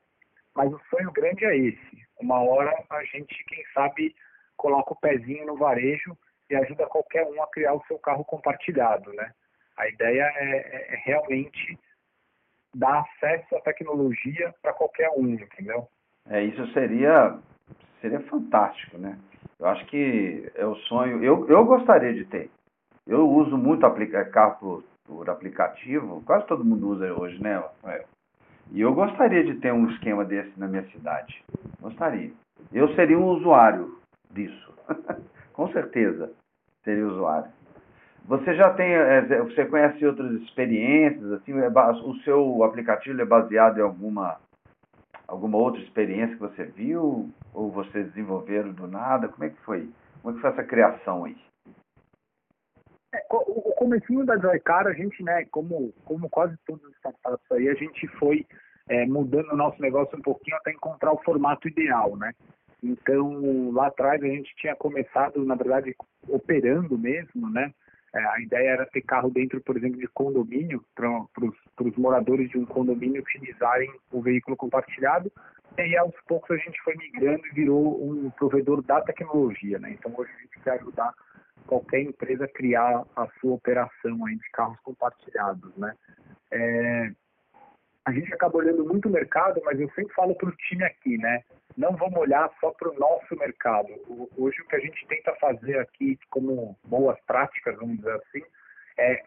Mas 0.56 0.72
o 0.72 0.80
sonho 0.90 1.12
grande 1.12 1.46
é 1.46 1.58
esse. 1.58 2.08
Uma 2.24 2.42
hora 2.42 2.74
a 2.90 3.04
gente, 3.04 3.44
quem 3.44 3.64
sabe, 3.74 4.16
coloca 4.56 4.94
o 4.94 4.96
pezinho 4.96 5.46
no 5.46 5.58
varejo 5.58 6.18
e 6.50 6.56
ajuda 6.56 6.86
qualquer 6.86 7.26
um 7.26 7.44
a 7.44 7.48
criar 7.48 7.74
o 7.74 7.84
seu 7.86 8.00
carro 8.00 8.24
compartilhado, 8.24 9.12
né? 9.12 9.34
A 9.76 9.90
ideia 9.90 10.32
é, 10.38 10.56
é, 10.56 10.94
é 10.94 11.02
realmente 11.04 11.78
dar 12.74 13.02
acesso 13.02 13.58
à 13.58 13.60
tecnologia 13.60 14.56
para 14.62 14.72
qualquer 14.72 15.10
um, 15.18 15.34
entendeu? 15.34 15.90
É, 16.30 16.42
isso 16.42 16.66
seria 16.72 17.38
seria 18.00 18.22
fantástico, 18.22 18.98
né? 18.98 19.20
Eu 19.60 19.68
acho 19.68 19.86
que 19.88 20.50
é 20.56 20.66
o 20.66 20.76
sonho. 20.76 21.22
Eu, 21.22 21.48
eu 21.50 21.66
gostaria 21.66 22.14
de 22.14 22.24
ter. 22.26 22.50
Eu 23.06 23.30
uso 23.30 23.58
muito 23.58 23.86
aplica 23.86 24.24
carro 24.26 24.60
por, 24.60 24.84
por 25.06 25.30
aplicativo, 25.30 26.24
quase 26.26 26.48
todo 26.48 26.64
mundo 26.64 26.88
usa 26.88 27.14
hoje, 27.14 27.42
né? 27.42 27.62
E 28.74 28.82
eu 28.82 28.92
gostaria 28.94 29.44
de 29.44 29.54
ter 29.56 29.72
um 29.72 29.88
esquema 29.92 30.26
desse 30.26 30.60
na 30.60 30.68
minha 30.68 30.84
cidade. 30.90 31.44
Gostaria. 31.80 32.32
Eu 32.74 32.94
seria 32.96 33.18
um 33.18 33.26
usuário 33.26 34.00
disso. 34.32 34.74
Com 35.54 35.72
certeza 35.72 36.32
seria 36.84 37.08
usuário. 37.08 37.52
Você 38.26 38.56
já 38.56 38.74
tem, 38.74 38.92
é, 38.92 39.22
você 39.44 39.66
conhece 39.66 40.04
outras 40.06 40.32
experiências, 40.42 41.32
assim, 41.34 41.54
é 41.60 41.70
o 41.70 42.16
seu 42.24 42.64
aplicativo 42.64 43.22
é 43.22 43.26
baseado 43.26 43.78
em 43.78 43.82
alguma 43.82 44.38
alguma 45.28 45.58
outra 45.58 45.82
experiência 45.82 46.36
que 46.36 46.42
você 46.42 46.64
viu 46.64 47.30
ou 47.54 47.72
você 47.72 48.04
desenvolveram 48.04 48.72
do 48.72 48.88
nada? 48.88 49.28
Como 49.28 49.44
é 49.44 49.50
que 49.50 49.62
foi? 49.62 49.90
Como 50.22 50.34
é 50.34 50.36
que 50.36 50.42
foi 50.42 50.50
essa 50.50 50.64
criação 50.64 51.26
aí? 51.26 51.38
É, 53.14 53.24
o 53.32 53.74
comecinho 53.74 54.26
da 54.26 54.38
Joycar, 54.38 54.88
a 54.88 54.94
gente, 54.94 55.22
né, 55.24 55.46
como, 55.52 55.94
como 56.04 56.28
quase 56.30 56.58
todos 56.66 56.84
os 56.84 56.96
startups 56.96 57.52
aí, 57.52 57.70
a 57.70 57.76
gente 57.76 58.08
foi 58.20 58.46
é, 58.90 59.06
mudando 59.06 59.52
o 59.52 59.56
nosso 59.56 59.80
negócio 59.82 60.18
um 60.18 60.22
pouquinho 60.22 60.58
até 60.58 60.72
encontrar 60.72 61.14
o 61.14 61.22
formato 61.24 61.68
ideal, 61.68 62.16
né? 62.18 62.34
Então, 62.82 63.72
lá 63.72 63.88
atrás 63.88 64.22
a 64.22 64.28
gente 64.28 64.54
tinha 64.58 64.76
começado, 64.76 65.46
na 65.46 65.56
verdade, 65.56 65.96
operando 66.28 66.98
mesmo, 66.98 67.50
né? 67.50 67.72
É, 68.14 68.26
a 68.26 68.40
ideia 68.42 68.70
era 68.70 68.86
ter 68.88 69.02
carro 69.02 69.30
dentro, 69.30 69.62
por 69.62 69.78
exemplo, 69.78 70.00
de 70.00 70.08
condomínio, 70.08 70.84
para 70.94 71.10
os 71.82 71.96
moradores 71.96 72.50
de 72.50 72.58
um 72.58 72.66
condomínio 72.66 73.22
utilizarem 73.22 73.92
o 74.12 74.22
veículo 74.22 74.58
compartilhado. 74.58 75.32
E 75.78 75.82
aí, 75.82 75.98
aos 75.98 76.14
poucos, 76.28 76.52
a 76.52 76.58
gente 76.58 76.80
foi 76.84 76.96
migrando 76.96 77.46
e 77.48 77.54
virou 77.54 78.04
um 78.04 78.30
provedor 78.32 78.82
da 78.84 79.02
tecnologia. 79.02 79.80
Né? 79.80 79.92
Então, 79.92 80.14
hoje 80.16 80.32
a 80.36 80.42
gente 80.42 80.60
quer 80.60 80.72
ajudar 80.72 81.14
qualquer 81.68 82.02
empresa 82.02 82.48
criar 82.48 83.04
a 83.16 83.28
sua 83.40 83.54
operação 83.54 84.26
aí 84.26 84.36
de 84.36 84.50
carros 84.52 84.80
compartilhados. 84.82 85.76
Né? 85.78 85.94
É, 86.52 87.12
a 88.06 88.12
gente 88.12 88.34
acaba 88.34 88.58
olhando 88.58 88.86
muito 88.86 89.08
o 89.08 89.12
mercado, 89.12 89.62
mas 89.64 89.80
eu 89.80 89.90
sempre 89.92 90.14
falo 90.14 90.36
para 90.36 90.50
o 90.50 90.56
time 90.56 90.84
aqui, 90.84 91.18
né? 91.18 91.42
Não 91.78 91.96
vamos 91.96 92.20
olhar 92.20 92.52
só 92.60 92.72
para 92.72 92.90
o 92.90 93.00
nosso 93.00 93.36
mercado. 93.38 93.88
Hoje 94.38 94.62
o 94.62 94.68
que 94.68 94.76
a 94.76 94.80
gente 94.80 95.08
tenta 95.08 95.34
fazer 95.36 95.80
aqui 95.80 96.20
como 96.30 96.78
boas 96.84 97.20
práticas, 97.26 97.76
vamos 97.78 97.98
dizer 97.98 98.12
assim, 98.12 98.44
é 98.98 99.24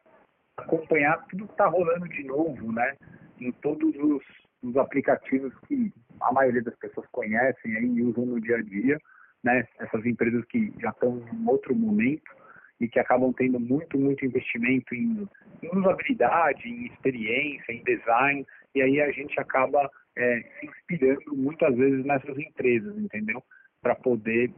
acompanhar 0.56 1.24
tudo 1.28 1.46
que 1.46 1.52
está 1.52 1.66
rolando 1.66 2.08
de 2.08 2.24
novo, 2.24 2.72
né? 2.72 2.96
Em 3.40 3.50
todos 3.52 3.94
os, 3.96 4.22
os, 4.62 4.76
aplicativos 4.76 5.52
que 5.66 5.92
a 6.20 6.32
maioria 6.32 6.62
das 6.62 6.76
pessoas 6.76 7.06
conhecem 7.10 7.76
aí 7.76 7.84
e 7.84 8.02
usam 8.02 8.26
no 8.26 8.40
dia 8.40 8.56
a 8.56 8.62
dia, 8.62 8.98
né? 9.46 9.64
Essas 9.78 10.04
empresas 10.04 10.44
que 10.46 10.72
já 10.80 10.90
estão 10.90 11.22
em 11.32 11.48
outro 11.48 11.74
momento 11.74 12.34
e 12.80 12.88
que 12.88 12.98
acabam 12.98 13.32
tendo 13.32 13.60
muito, 13.60 13.96
muito 13.96 14.26
investimento 14.26 14.92
em, 14.92 15.26
em 15.62 15.78
usabilidade, 15.78 16.68
em 16.68 16.86
experiência, 16.86 17.72
em 17.72 17.82
design, 17.84 18.44
e 18.74 18.82
aí 18.82 19.00
a 19.00 19.10
gente 19.12 19.38
acaba 19.40 19.88
é, 20.18 20.40
se 20.58 20.66
inspirando 20.66 21.34
muitas 21.34 21.74
vezes 21.76 22.04
nessas 22.04 22.36
empresas, 22.36 22.98
entendeu? 22.98 23.40
Para 23.80 23.94
poder 23.94 24.52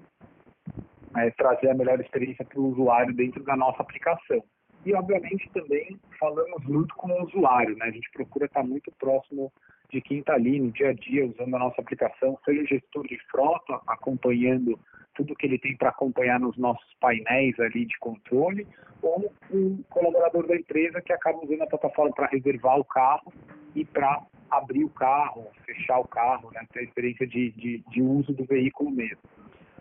é, 1.17 1.31
trazer 1.33 1.69
a 1.69 1.75
melhor 1.75 2.01
experiência 2.01 2.45
para 2.45 2.59
o 2.59 2.73
usuário 2.73 3.15
dentro 3.15 3.45
da 3.45 3.55
nossa 3.55 3.83
aplicação. 3.83 4.43
E, 4.87 4.95
obviamente, 4.95 5.51
também 5.53 6.01
falamos 6.19 6.65
muito 6.65 6.95
com 6.95 7.09
o 7.13 7.25
usuário, 7.25 7.77
né? 7.77 7.87
A 7.87 7.91
gente 7.91 8.11
procura 8.11 8.47
estar 8.47 8.63
muito 8.63 8.91
próximo 8.93 9.53
de 9.91 10.01
quem 10.01 10.19
está 10.19 10.35
ali 10.35 10.61
no 10.61 10.71
dia 10.71 10.91
a 10.91 10.93
dia 10.93 11.27
usando 11.27 11.55
a 11.55 11.59
nossa 11.59 11.81
aplicação, 11.81 12.39
seja 12.45 12.63
o 12.63 12.67
gestor 12.67 13.07
de 13.07 13.19
frota, 13.31 13.81
acompanhando 13.87 14.79
tudo 15.15 15.35
que 15.35 15.47
ele 15.47 15.59
tem 15.59 15.77
para 15.77 15.89
acompanhar 15.89 16.39
nos 16.39 16.57
nossos 16.57 16.95
painéis 17.01 17.59
ali 17.59 17.87
de 17.87 17.99
controle, 17.99 18.67
ou 19.03 19.33
um 19.51 19.83
colaborador 19.89 20.47
da 20.47 20.57
empresa 20.57 21.01
que 21.01 21.13
acaba 21.13 21.45
usando 21.45 21.63
a 21.63 21.67
plataforma 21.67 22.15
para 22.15 22.29
reservar 22.29 22.79
o 22.79 22.85
carro 22.85 23.33
e 23.75 23.85
para 23.85 24.23
abrir 24.51 24.85
o 24.85 24.91
carro, 24.91 25.47
fechar 25.65 25.99
o 25.99 26.07
carro, 26.07 26.51
né, 26.53 26.65
ter 26.73 26.81
a 26.81 26.83
experiência 26.83 27.27
de, 27.27 27.51
de, 27.53 27.85
de 27.91 28.03
uso 28.03 28.33
do 28.33 28.45
veículo 28.45 28.91
mesmo. 28.91 29.19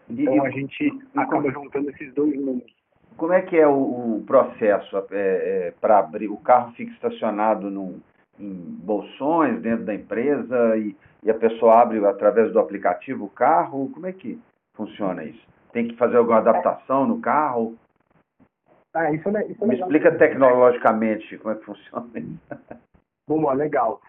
Então 0.10 0.36
e, 0.36 0.39
a 0.39 0.50
gente 0.50 0.91
acaba 1.15 1.52
juntando 1.52 1.89
esses 1.91 2.13
dois 2.13 2.36
mundos. 2.36 2.76
Como 3.15 3.34
é 3.34 3.41
que 3.41 3.58
é 3.58 3.67
o, 3.67 4.17
o 4.17 4.24
processo 4.26 4.98
é, 4.98 5.04
é, 5.12 5.74
para 5.82 6.00
abrir? 6.00 6.30
O 6.30 6.38
carro 6.38 6.72
fica 6.74 6.91
estacionado 6.93 7.70
num, 7.70 8.00
em 8.39 8.54
bolsões 8.54 9.62
dentro 9.62 9.86
da 9.86 9.93
empresa 9.93 10.78
e, 10.78 10.95
e 11.23 11.32
a 11.32 11.34
pessoa 11.34 11.82
abre 11.82 12.04
através 12.06 12.52
do 12.52 12.60
aplicativo 12.60 13.26
o 13.26 13.30
carro? 13.30 13.89
Como 13.93 14.06
é 14.06 14.13
que 14.13 14.39
funciona 14.73 15.23
isso? 15.23 15.45
Tem 15.71 15.88
que 15.88 15.95
fazer 15.97 16.17
alguma 16.17 16.38
adaptação 16.38 17.06
no 17.06 17.19
carro? 17.19 17.76
Ah, 18.93 19.12
isso 19.12 19.30
é, 19.30 19.47
isso 19.47 19.63
é 19.63 19.67
Me 19.67 19.80
explica 19.80 20.12
tecnologicamente 20.17 21.38
como 21.38 21.54
é 21.54 21.58
que 21.58 21.65
funciona 21.65 22.08
isso. 22.15 22.39
Boa, 23.28 23.54
legal. 23.54 24.02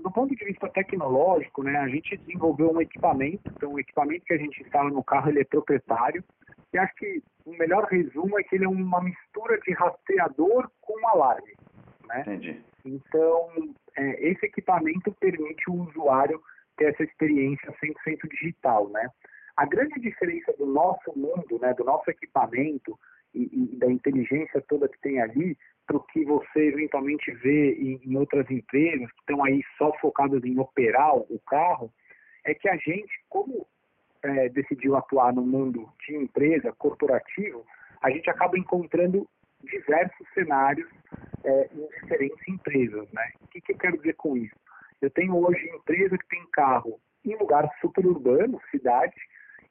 Do 0.00 0.10
ponto 0.10 0.34
de 0.34 0.44
vista 0.44 0.68
tecnológico, 0.68 1.62
né, 1.62 1.76
a 1.76 1.88
gente 1.88 2.16
desenvolveu 2.16 2.72
um 2.72 2.80
equipamento, 2.80 3.42
então 3.56 3.72
o 3.72 3.80
equipamento 3.80 4.24
que 4.24 4.34
a 4.34 4.38
gente 4.38 4.62
instala 4.62 4.90
no 4.90 5.02
carro 5.02 5.28
ele 5.28 5.40
é 5.40 5.44
proprietário, 5.44 6.24
e 6.72 6.78
acho 6.78 6.94
que 6.94 7.22
o 7.44 7.50
melhor 7.56 7.84
resumo 7.84 8.38
é 8.38 8.42
que 8.42 8.54
ele 8.54 8.64
é 8.64 8.68
uma 8.68 9.02
mistura 9.02 9.58
de 9.60 9.72
rastreador 9.72 10.70
com 10.80 11.08
alarme. 11.08 11.52
Né? 12.06 12.20
Entendi. 12.20 12.64
Então, 12.84 13.74
é, 13.96 14.28
esse 14.28 14.46
equipamento 14.46 15.12
permite 15.20 15.68
o 15.70 15.82
usuário 15.88 16.40
ter 16.76 16.86
essa 16.86 17.02
experiência 17.02 17.72
100% 17.72 18.28
digital, 18.30 18.88
né? 18.90 19.08
A 19.56 19.66
grande 19.66 20.00
diferença 20.00 20.52
do 20.56 20.66
nosso 20.66 21.12
mundo, 21.14 21.58
né, 21.60 21.74
do 21.74 21.84
nosso 21.84 22.10
equipamento 22.10 22.98
e, 23.34 23.72
e 23.74 23.76
da 23.76 23.90
inteligência 23.90 24.62
toda 24.66 24.88
que 24.88 24.98
tem 25.00 25.20
ali, 25.20 25.56
para 25.86 25.96
o 25.96 26.04
que 26.04 26.24
você 26.24 26.68
eventualmente 26.68 27.30
vê 27.32 27.74
em, 27.74 28.00
em 28.04 28.16
outras 28.16 28.48
empresas 28.50 29.10
que 29.10 29.20
estão 29.20 29.44
aí 29.44 29.60
só 29.76 29.92
focadas 29.98 30.42
em 30.44 30.58
operar 30.58 31.16
o 31.16 31.40
carro, 31.46 31.92
é 32.44 32.54
que 32.54 32.68
a 32.68 32.76
gente, 32.76 33.10
como 33.28 33.66
é, 34.22 34.48
decidiu 34.48 34.96
atuar 34.96 35.32
no 35.32 35.42
mundo 35.42 35.88
de 36.06 36.16
empresa, 36.16 36.72
corporativo, 36.78 37.66
a 38.00 38.10
gente 38.10 38.30
acaba 38.30 38.58
encontrando 38.58 39.28
diversos 39.62 40.26
cenários 40.32 40.88
é, 41.44 41.70
diferentes 42.10 42.48
empresas. 42.48 43.08
Né? 43.12 43.30
O 43.40 43.46
que, 43.48 43.60
que 43.60 43.72
eu 43.72 43.78
quero 43.78 43.96
dizer 43.98 44.14
com 44.14 44.36
isso? 44.36 44.54
Eu 45.00 45.10
tenho 45.10 45.36
hoje 45.36 45.68
empresa 45.68 46.18
que 46.18 46.28
tem 46.28 46.44
carro 46.52 47.00
em 47.24 47.36
lugar 47.36 47.68
super 47.80 48.04
urbano, 48.06 48.60
cidade, 48.70 49.14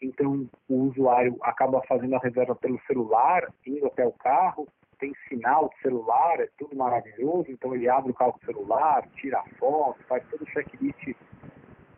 então 0.01 0.49
o 0.67 0.75
usuário 0.85 1.37
acaba 1.41 1.81
fazendo 1.87 2.15
a 2.15 2.19
reserva 2.19 2.55
pelo 2.55 2.79
celular, 2.87 3.47
indo 3.65 3.85
até 3.87 4.05
o 4.05 4.13
carro, 4.13 4.67
tem 4.97 5.13
sinal 5.27 5.69
de 5.69 5.81
celular, 5.81 6.39
é 6.39 6.49
tudo 6.57 6.75
maravilhoso, 6.75 7.45
então 7.49 7.73
ele 7.73 7.89
abre 7.89 8.11
o 8.11 8.15
carro 8.15 8.39
celular, 8.45 9.07
tira 9.15 9.43
foto, 9.57 10.01
faz 10.07 10.23
todo 10.29 10.43
o 10.43 10.49
checklist 10.49 11.15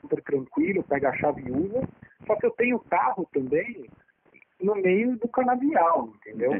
super 0.01 0.21
tranquilo, 0.23 0.83
pega 0.83 1.09
a 1.09 1.17
chave 1.17 1.41
e 1.41 1.51
usa. 1.51 1.87
Só 2.25 2.35
que 2.35 2.45
eu 2.45 2.51
tenho 2.51 2.79
carro 2.79 3.27
também 3.33 3.89
no 4.59 4.75
meio 4.75 5.17
do 5.17 5.27
canavial, 5.27 6.09
entendeu? 6.15 6.51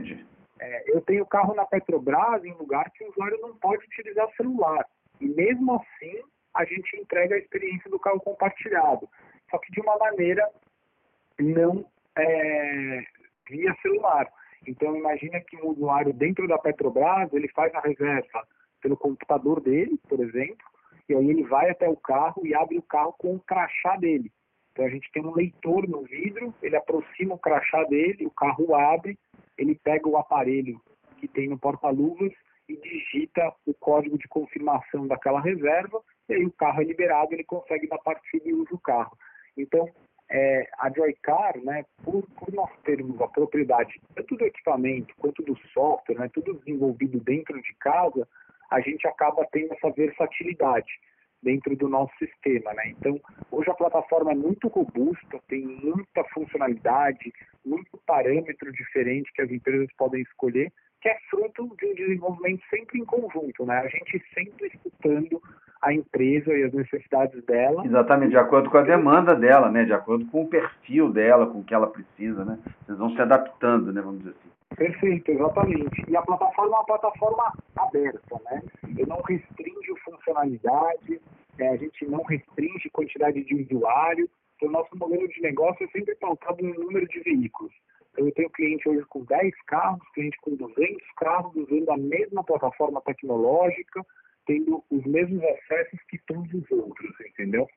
É, 0.62 0.84
eu 0.95 1.02
tenho 1.02 1.26
carro 1.26 1.56
na 1.56 1.65
Petrobras 1.65 2.45
em 2.45 2.54
lugar 2.54 2.91
que 2.91 3.04
o 3.04 3.10
usuário 3.10 3.39
não 3.41 3.56
pode 3.56 3.84
utilizar 3.84 4.30
celular. 4.38 4.86
E 5.19 5.28
mesmo 5.28 5.76
assim, 5.76 6.21
a 6.54 6.63
gente 6.63 6.95
entrega 6.97 7.34
a 7.34 7.39
experiência 7.39 7.89
do 7.89 8.00
carro 8.00 8.21
compartilhado. 8.21 9.10
Só 9.50 9.58
que 9.58 9.71
de 9.71 9.82
uma 9.82 9.97
maneira 9.97 10.47
não 11.39 11.84
é, 12.15 13.04
via 13.50 13.76
celular. 13.82 14.28
Então, 14.67 14.95
imagina 14.95 15.41
que 15.41 15.58
um 15.58 15.69
usuário 15.69 16.13
dentro 16.13 16.47
da 16.47 16.60
Petrobras, 16.60 17.34
ele 17.34 17.47
faz 17.50 17.74
a 17.74 17.80
reserva 17.80 18.47
pelo 18.82 18.95
computador 18.95 19.60
dele, 19.60 20.00
por 20.08 20.19
exemplo, 20.19 20.65
e 21.10 21.15
aí 21.15 21.28
ele 21.28 21.43
vai 21.43 21.71
até 21.71 21.89
o 21.89 21.97
carro 21.97 22.45
e 22.45 22.54
abre 22.54 22.78
o 22.78 22.84
carro 22.84 23.13
com 23.17 23.36
o 23.36 23.39
crachá 23.39 23.97
dele. 23.97 24.32
Então, 24.71 24.86
a 24.86 24.89
gente 24.89 25.12
tem 25.12 25.26
um 25.26 25.34
leitor 25.34 25.88
no 25.88 26.04
vidro, 26.04 26.54
ele 26.62 26.76
aproxima 26.76 27.34
o 27.34 27.39
crachá 27.39 27.84
dele, 27.86 28.28
o 28.28 28.32
carro 28.32 28.76
abre, 28.76 29.17
ele 29.58 29.76
pega 29.76 30.08
o 30.08 30.18
aparelho 30.18 30.82
que 31.18 31.28
tem 31.28 31.48
no 31.48 31.58
porta-luvas 31.58 32.34
e 32.68 32.76
digita 32.78 33.54
o 33.66 33.74
código 33.74 34.18
de 34.18 34.28
confirmação 34.28 35.08
daquela 35.08 35.42
reserva, 35.42 36.02
e 36.30 36.34
aí 36.34 36.46
o 36.46 36.52
carro 36.52 36.82
é 36.82 36.86
liberado, 36.86 37.34
ele 37.34 37.44
consegue 37.44 37.88
dar 37.88 37.98
partida 38.00 38.48
e 38.48 38.54
usa 38.54 38.74
o 38.74 38.80
carro. 38.80 39.18
Então, 39.58 39.90
é, 40.30 40.70
a 40.80 40.90
Joycar, 40.90 41.58
né, 41.62 41.84
por, 42.04 42.26
por, 42.38 42.54
nós 42.54 42.72
termos 42.84 43.20
a 43.22 43.28
propriedade 43.28 44.02
tanto 44.16 44.38
do 44.38 44.46
equipamento 44.46 45.14
quanto 45.18 45.44
do 45.44 45.58
software, 45.74 46.18
né, 46.18 46.30
tudo 46.34 46.54
desenvolvido 46.54 47.20
dentro 47.20 47.62
de 47.62 47.76
casa, 47.76 48.28
a 48.70 48.80
gente 48.80 49.06
acaba 49.06 49.46
tendo 49.52 49.74
essa 49.74 49.92
versatilidade 49.92 50.92
dentro 51.41 51.75
do 51.75 51.88
nosso 51.88 52.13
sistema. 52.17 52.73
Né? 52.73 52.93
Então, 52.97 53.19
hoje 53.51 53.69
a 53.69 53.73
plataforma 53.73 54.32
é 54.32 54.36
muito 54.36 54.67
robusta, 54.67 55.39
tem 55.47 55.65
muita 55.65 56.23
funcionalidade, 56.34 57.32
muito 57.65 57.99
parâmetro 58.06 58.71
diferente 58.71 59.32
que 59.34 59.41
as 59.41 59.51
empresas 59.51 59.88
podem 59.97 60.21
escolher, 60.21 60.71
que 61.01 61.10
é 61.10 61.17
fruto 61.30 61.75
de 61.77 61.86
um 61.86 61.95
desenvolvimento 61.95 62.62
sempre 62.69 62.99
em 62.99 63.06
conjunto, 63.06 63.65
né? 63.65 63.80
A 63.80 63.88
gente 63.88 64.23
sempre 64.34 64.67
escutando 64.67 65.41
a 65.82 65.91
empresa 65.91 66.54
e 66.54 66.63
as 66.63 66.73
necessidades 66.73 67.43
dela. 67.45 67.84
Exatamente, 67.86 68.32
de 68.32 68.38
acordo 68.38 68.69
com 68.69 68.77
a 68.77 68.84
demanda 68.84 69.36
dela, 69.36 69.71
né? 69.71 69.84
De 69.84 69.93
acordo 69.93 70.25
com 70.27 70.43
o 70.43 70.47
perfil 70.47 71.12
dela, 71.12 71.47
com 71.47 71.60
o 71.60 71.63
que 71.63 71.73
ela 71.73 71.88
precisa, 71.88 72.45
né? 72.45 72.60
Vocês 72.86 72.97
vão 72.99 73.10
se 73.15 73.21
adaptando, 73.21 73.91
né? 73.91 73.99
Vamos 73.99 74.19
dizer 74.19 74.36
assim. 74.39 74.61
Perfeito, 74.76 75.32
exatamente. 75.32 76.04
E 76.08 76.16
a 76.16 76.22
plataforma 76.22 76.76
é 76.76 76.80
uma 76.80 76.86
plataforma 76.86 77.54
aberta, 77.76 78.42
né? 78.46 78.62
Eu 78.98 79.08
não 79.08 79.22
restringe 79.22 79.94
funcionalidade, 80.04 81.22
é, 81.60 81.70
a 81.70 81.78
gente 81.78 82.06
não 82.06 82.24
restringe 82.24 82.90
quantidade 82.92 83.44
de 83.44 83.56
usuário. 83.56 84.30
Então, 84.56 84.70
o 84.70 84.72
nosso 84.72 84.96
modelo 84.98 85.28
de 85.28 85.42
negócio 85.42 85.84
é 85.84 85.88
sempre 85.90 86.16
pautado 86.16 86.64
no 86.64 86.74
número 86.74 87.08
de 87.08 87.20
veículos. 87.20 87.74
Então, 88.12 88.26
eu 88.26 88.34
tenho 88.34 88.50
cliente 88.50 88.88
hoje 88.88 89.06
com 89.10 89.24
10 89.26 89.54
carros, 89.68 90.02
cliente 90.14 90.38
com 90.42 90.56
200 90.56 91.12
carros, 91.18 91.56
usando 91.56 91.92
a 91.92 91.98
mesma 91.98 92.44
plataforma 92.44 93.02
tecnológica, 93.02 94.06
tendo 94.46 94.84
os 94.90 95.06
mesmos 95.06 95.44
acessos 95.44 96.00
que 96.10 96.18
todos 96.28 96.52
os 96.54 96.72
outros, 96.72 97.14
entendeu? 97.30 97.68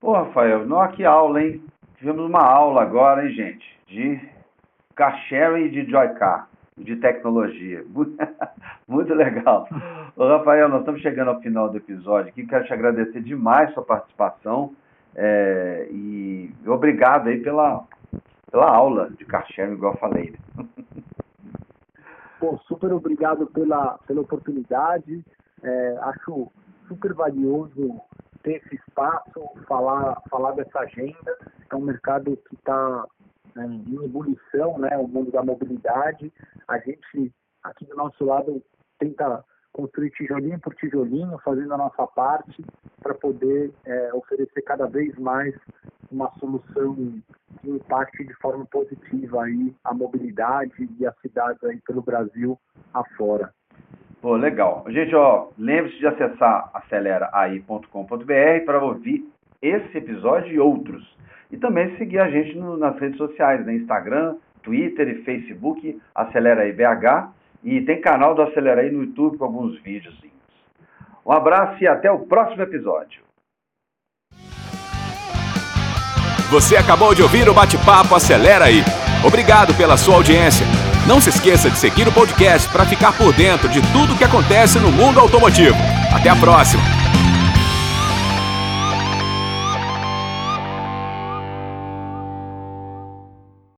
Pô, 0.00 0.12
Rafael, 0.12 0.66
não, 0.66 0.86
que 0.92 1.04
aula, 1.04 1.42
hein? 1.42 1.62
Tivemos 1.98 2.24
uma 2.24 2.42
aula 2.42 2.82
agora, 2.82 3.26
hein, 3.26 3.34
gente, 3.34 3.80
de 3.86 4.39
car 5.00 5.16
sharing 5.30 5.64
e 5.64 5.70
de 5.70 5.90
Joycar, 5.90 6.46
de 6.76 6.94
tecnologia. 6.96 7.82
Muito 8.86 9.14
legal. 9.14 9.66
Ô, 10.14 10.28
Rafael, 10.28 10.68
nós 10.68 10.80
estamos 10.80 11.00
chegando 11.00 11.28
ao 11.28 11.40
final 11.40 11.70
do 11.70 11.78
episódio 11.78 12.28
aqui. 12.28 12.46
Quero 12.46 12.66
te 12.66 12.74
agradecer 12.74 13.22
demais 13.22 13.72
sua 13.72 13.82
participação 13.82 14.74
é, 15.16 15.88
e 15.90 16.52
obrigado 16.66 17.28
aí 17.28 17.40
pela, 17.40 17.82
pela 18.50 18.70
aula 18.70 19.08
de 19.16 19.24
car 19.24 19.46
sharing, 19.50 19.72
igual 19.72 19.94
eu 19.94 19.98
falei. 19.98 20.34
Pô, 22.38 22.58
super 22.68 22.92
obrigado 22.92 23.46
pela, 23.46 23.98
pela 24.06 24.20
oportunidade. 24.20 25.24
É, 25.62 25.98
acho 26.02 26.52
super 26.88 27.14
valioso 27.14 27.98
ter 28.42 28.56
esse 28.56 28.74
espaço, 28.74 29.48
falar, 29.66 30.20
falar 30.28 30.52
dessa 30.52 30.80
agenda. 30.80 31.38
É 31.70 31.74
um 31.74 31.80
mercado 31.80 32.36
que 32.46 32.54
está 32.54 33.06
em 33.56 34.04
ebulição, 34.04 34.78
né, 34.78 34.96
o 34.96 35.06
mundo 35.06 35.30
da 35.30 35.42
mobilidade. 35.42 36.32
A 36.68 36.78
gente, 36.78 37.32
aqui 37.62 37.84
do 37.86 37.96
nosso 37.96 38.24
lado, 38.24 38.62
tenta 38.98 39.44
construir 39.72 40.10
tijolinho 40.10 40.58
por 40.60 40.74
tijolinho, 40.74 41.38
fazendo 41.44 41.74
a 41.74 41.78
nossa 41.78 42.06
parte 42.08 42.64
para 43.02 43.14
poder 43.14 43.72
é, 43.84 44.12
oferecer 44.14 44.62
cada 44.62 44.86
vez 44.86 45.16
mais 45.18 45.54
uma 46.10 46.30
solução 46.38 46.94
que 47.60 47.70
impacte 47.70 48.24
de 48.24 48.34
forma 48.34 48.66
positiva 48.66 49.44
aí 49.44 49.74
a 49.84 49.94
mobilidade 49.94 50.88
e 50.98 51.06
as 51.06 51.16
cidades 51.20 51.62
aí 51.64 51.80
pelo 51.86 52.02
Brasil 52.02 52.58
afora. 52.92 53.52
Pô, 54.20 54.36
legal. 54.36 54.84
Gente, 54.88 55.14
ó, 55.14 55.48
lembre-se 55.56 55.98
de 55.98 56.06
acessar 56.06 56.70
aceleraai.com.br 56.74 58.64
para 58.66 58.84
ouvir 58.84 59.26
esse 59.62 59.96
episódio 59.96 60.52
e 60.52 60.58
outros. 60.58 61.16
E 61.50 61.56
também 61.56 61.96
seguir 61.96 62.20
a 62.20 62.30
gente 62.30 62.56
no, 62.56 62.76
nas 62.76 62.98
redes 62.98 63.16
sociais, 63.16 63.64
né? 63.66 63.74
Instagram, 63.74 64.36
Twitter 64.62 65.08
e 65.08 65.22
Facebook, 65.22 66.00
Acelera 66.14 66.62
aí 66.62 66.72
BH. 66.72 67.30
E 67.62 67.80
tem 67.82 68.00
canal 68.00 68.34
do 68.34 68.42
Acelera 68.42 68.80
aí 68.80 68.90
no 68.90 69.02
YouTube 69.02 69.38
com 69.38 69.44
alguns 69.44 69.80
vídeos. 69.82 70.18
Um 71.24 71.32
abraço 71.32 71.82
e 71.82 71.86
até 71.86 72.10
o 72.10 72.20
próximo 72.20 72.62
episódio. 72.62 73.22
Você 76.50 76.76
acabou 76.76 77.14
de 77.14 77.22
ouvir 77.22 77.48
o 77.48 77.54
bate-papo 77.54 78.14
Acelera 78.14 78.64
aí. 78.64 78.82
Obrigado 79.24 79.72
pela 79.76 79.96
sua 79.96 80.16
audiência. 80.16 80.66
Não 81.06 81.20
se 81.20 81.30
esqueça 81.30 81.70
de 81.70 81.78
seguir 81.78 82.08
o 82.08 82.12
podcast 82.12 82.70
para 82.72 82.84
ficar 82.84 83.16
por 83.16 83.32
dentro 83.32 83.68
de 83.68 83.80
tudo 83.92 84.16
que 84.16 84.24
acontece 84.24 84.78
no 84.78 84.90
mundo 84.90 85.20
automotivo. 85.20 85.76
Até 86.12 86.28
a 86.28 86.36
próxima! 86.36 86.99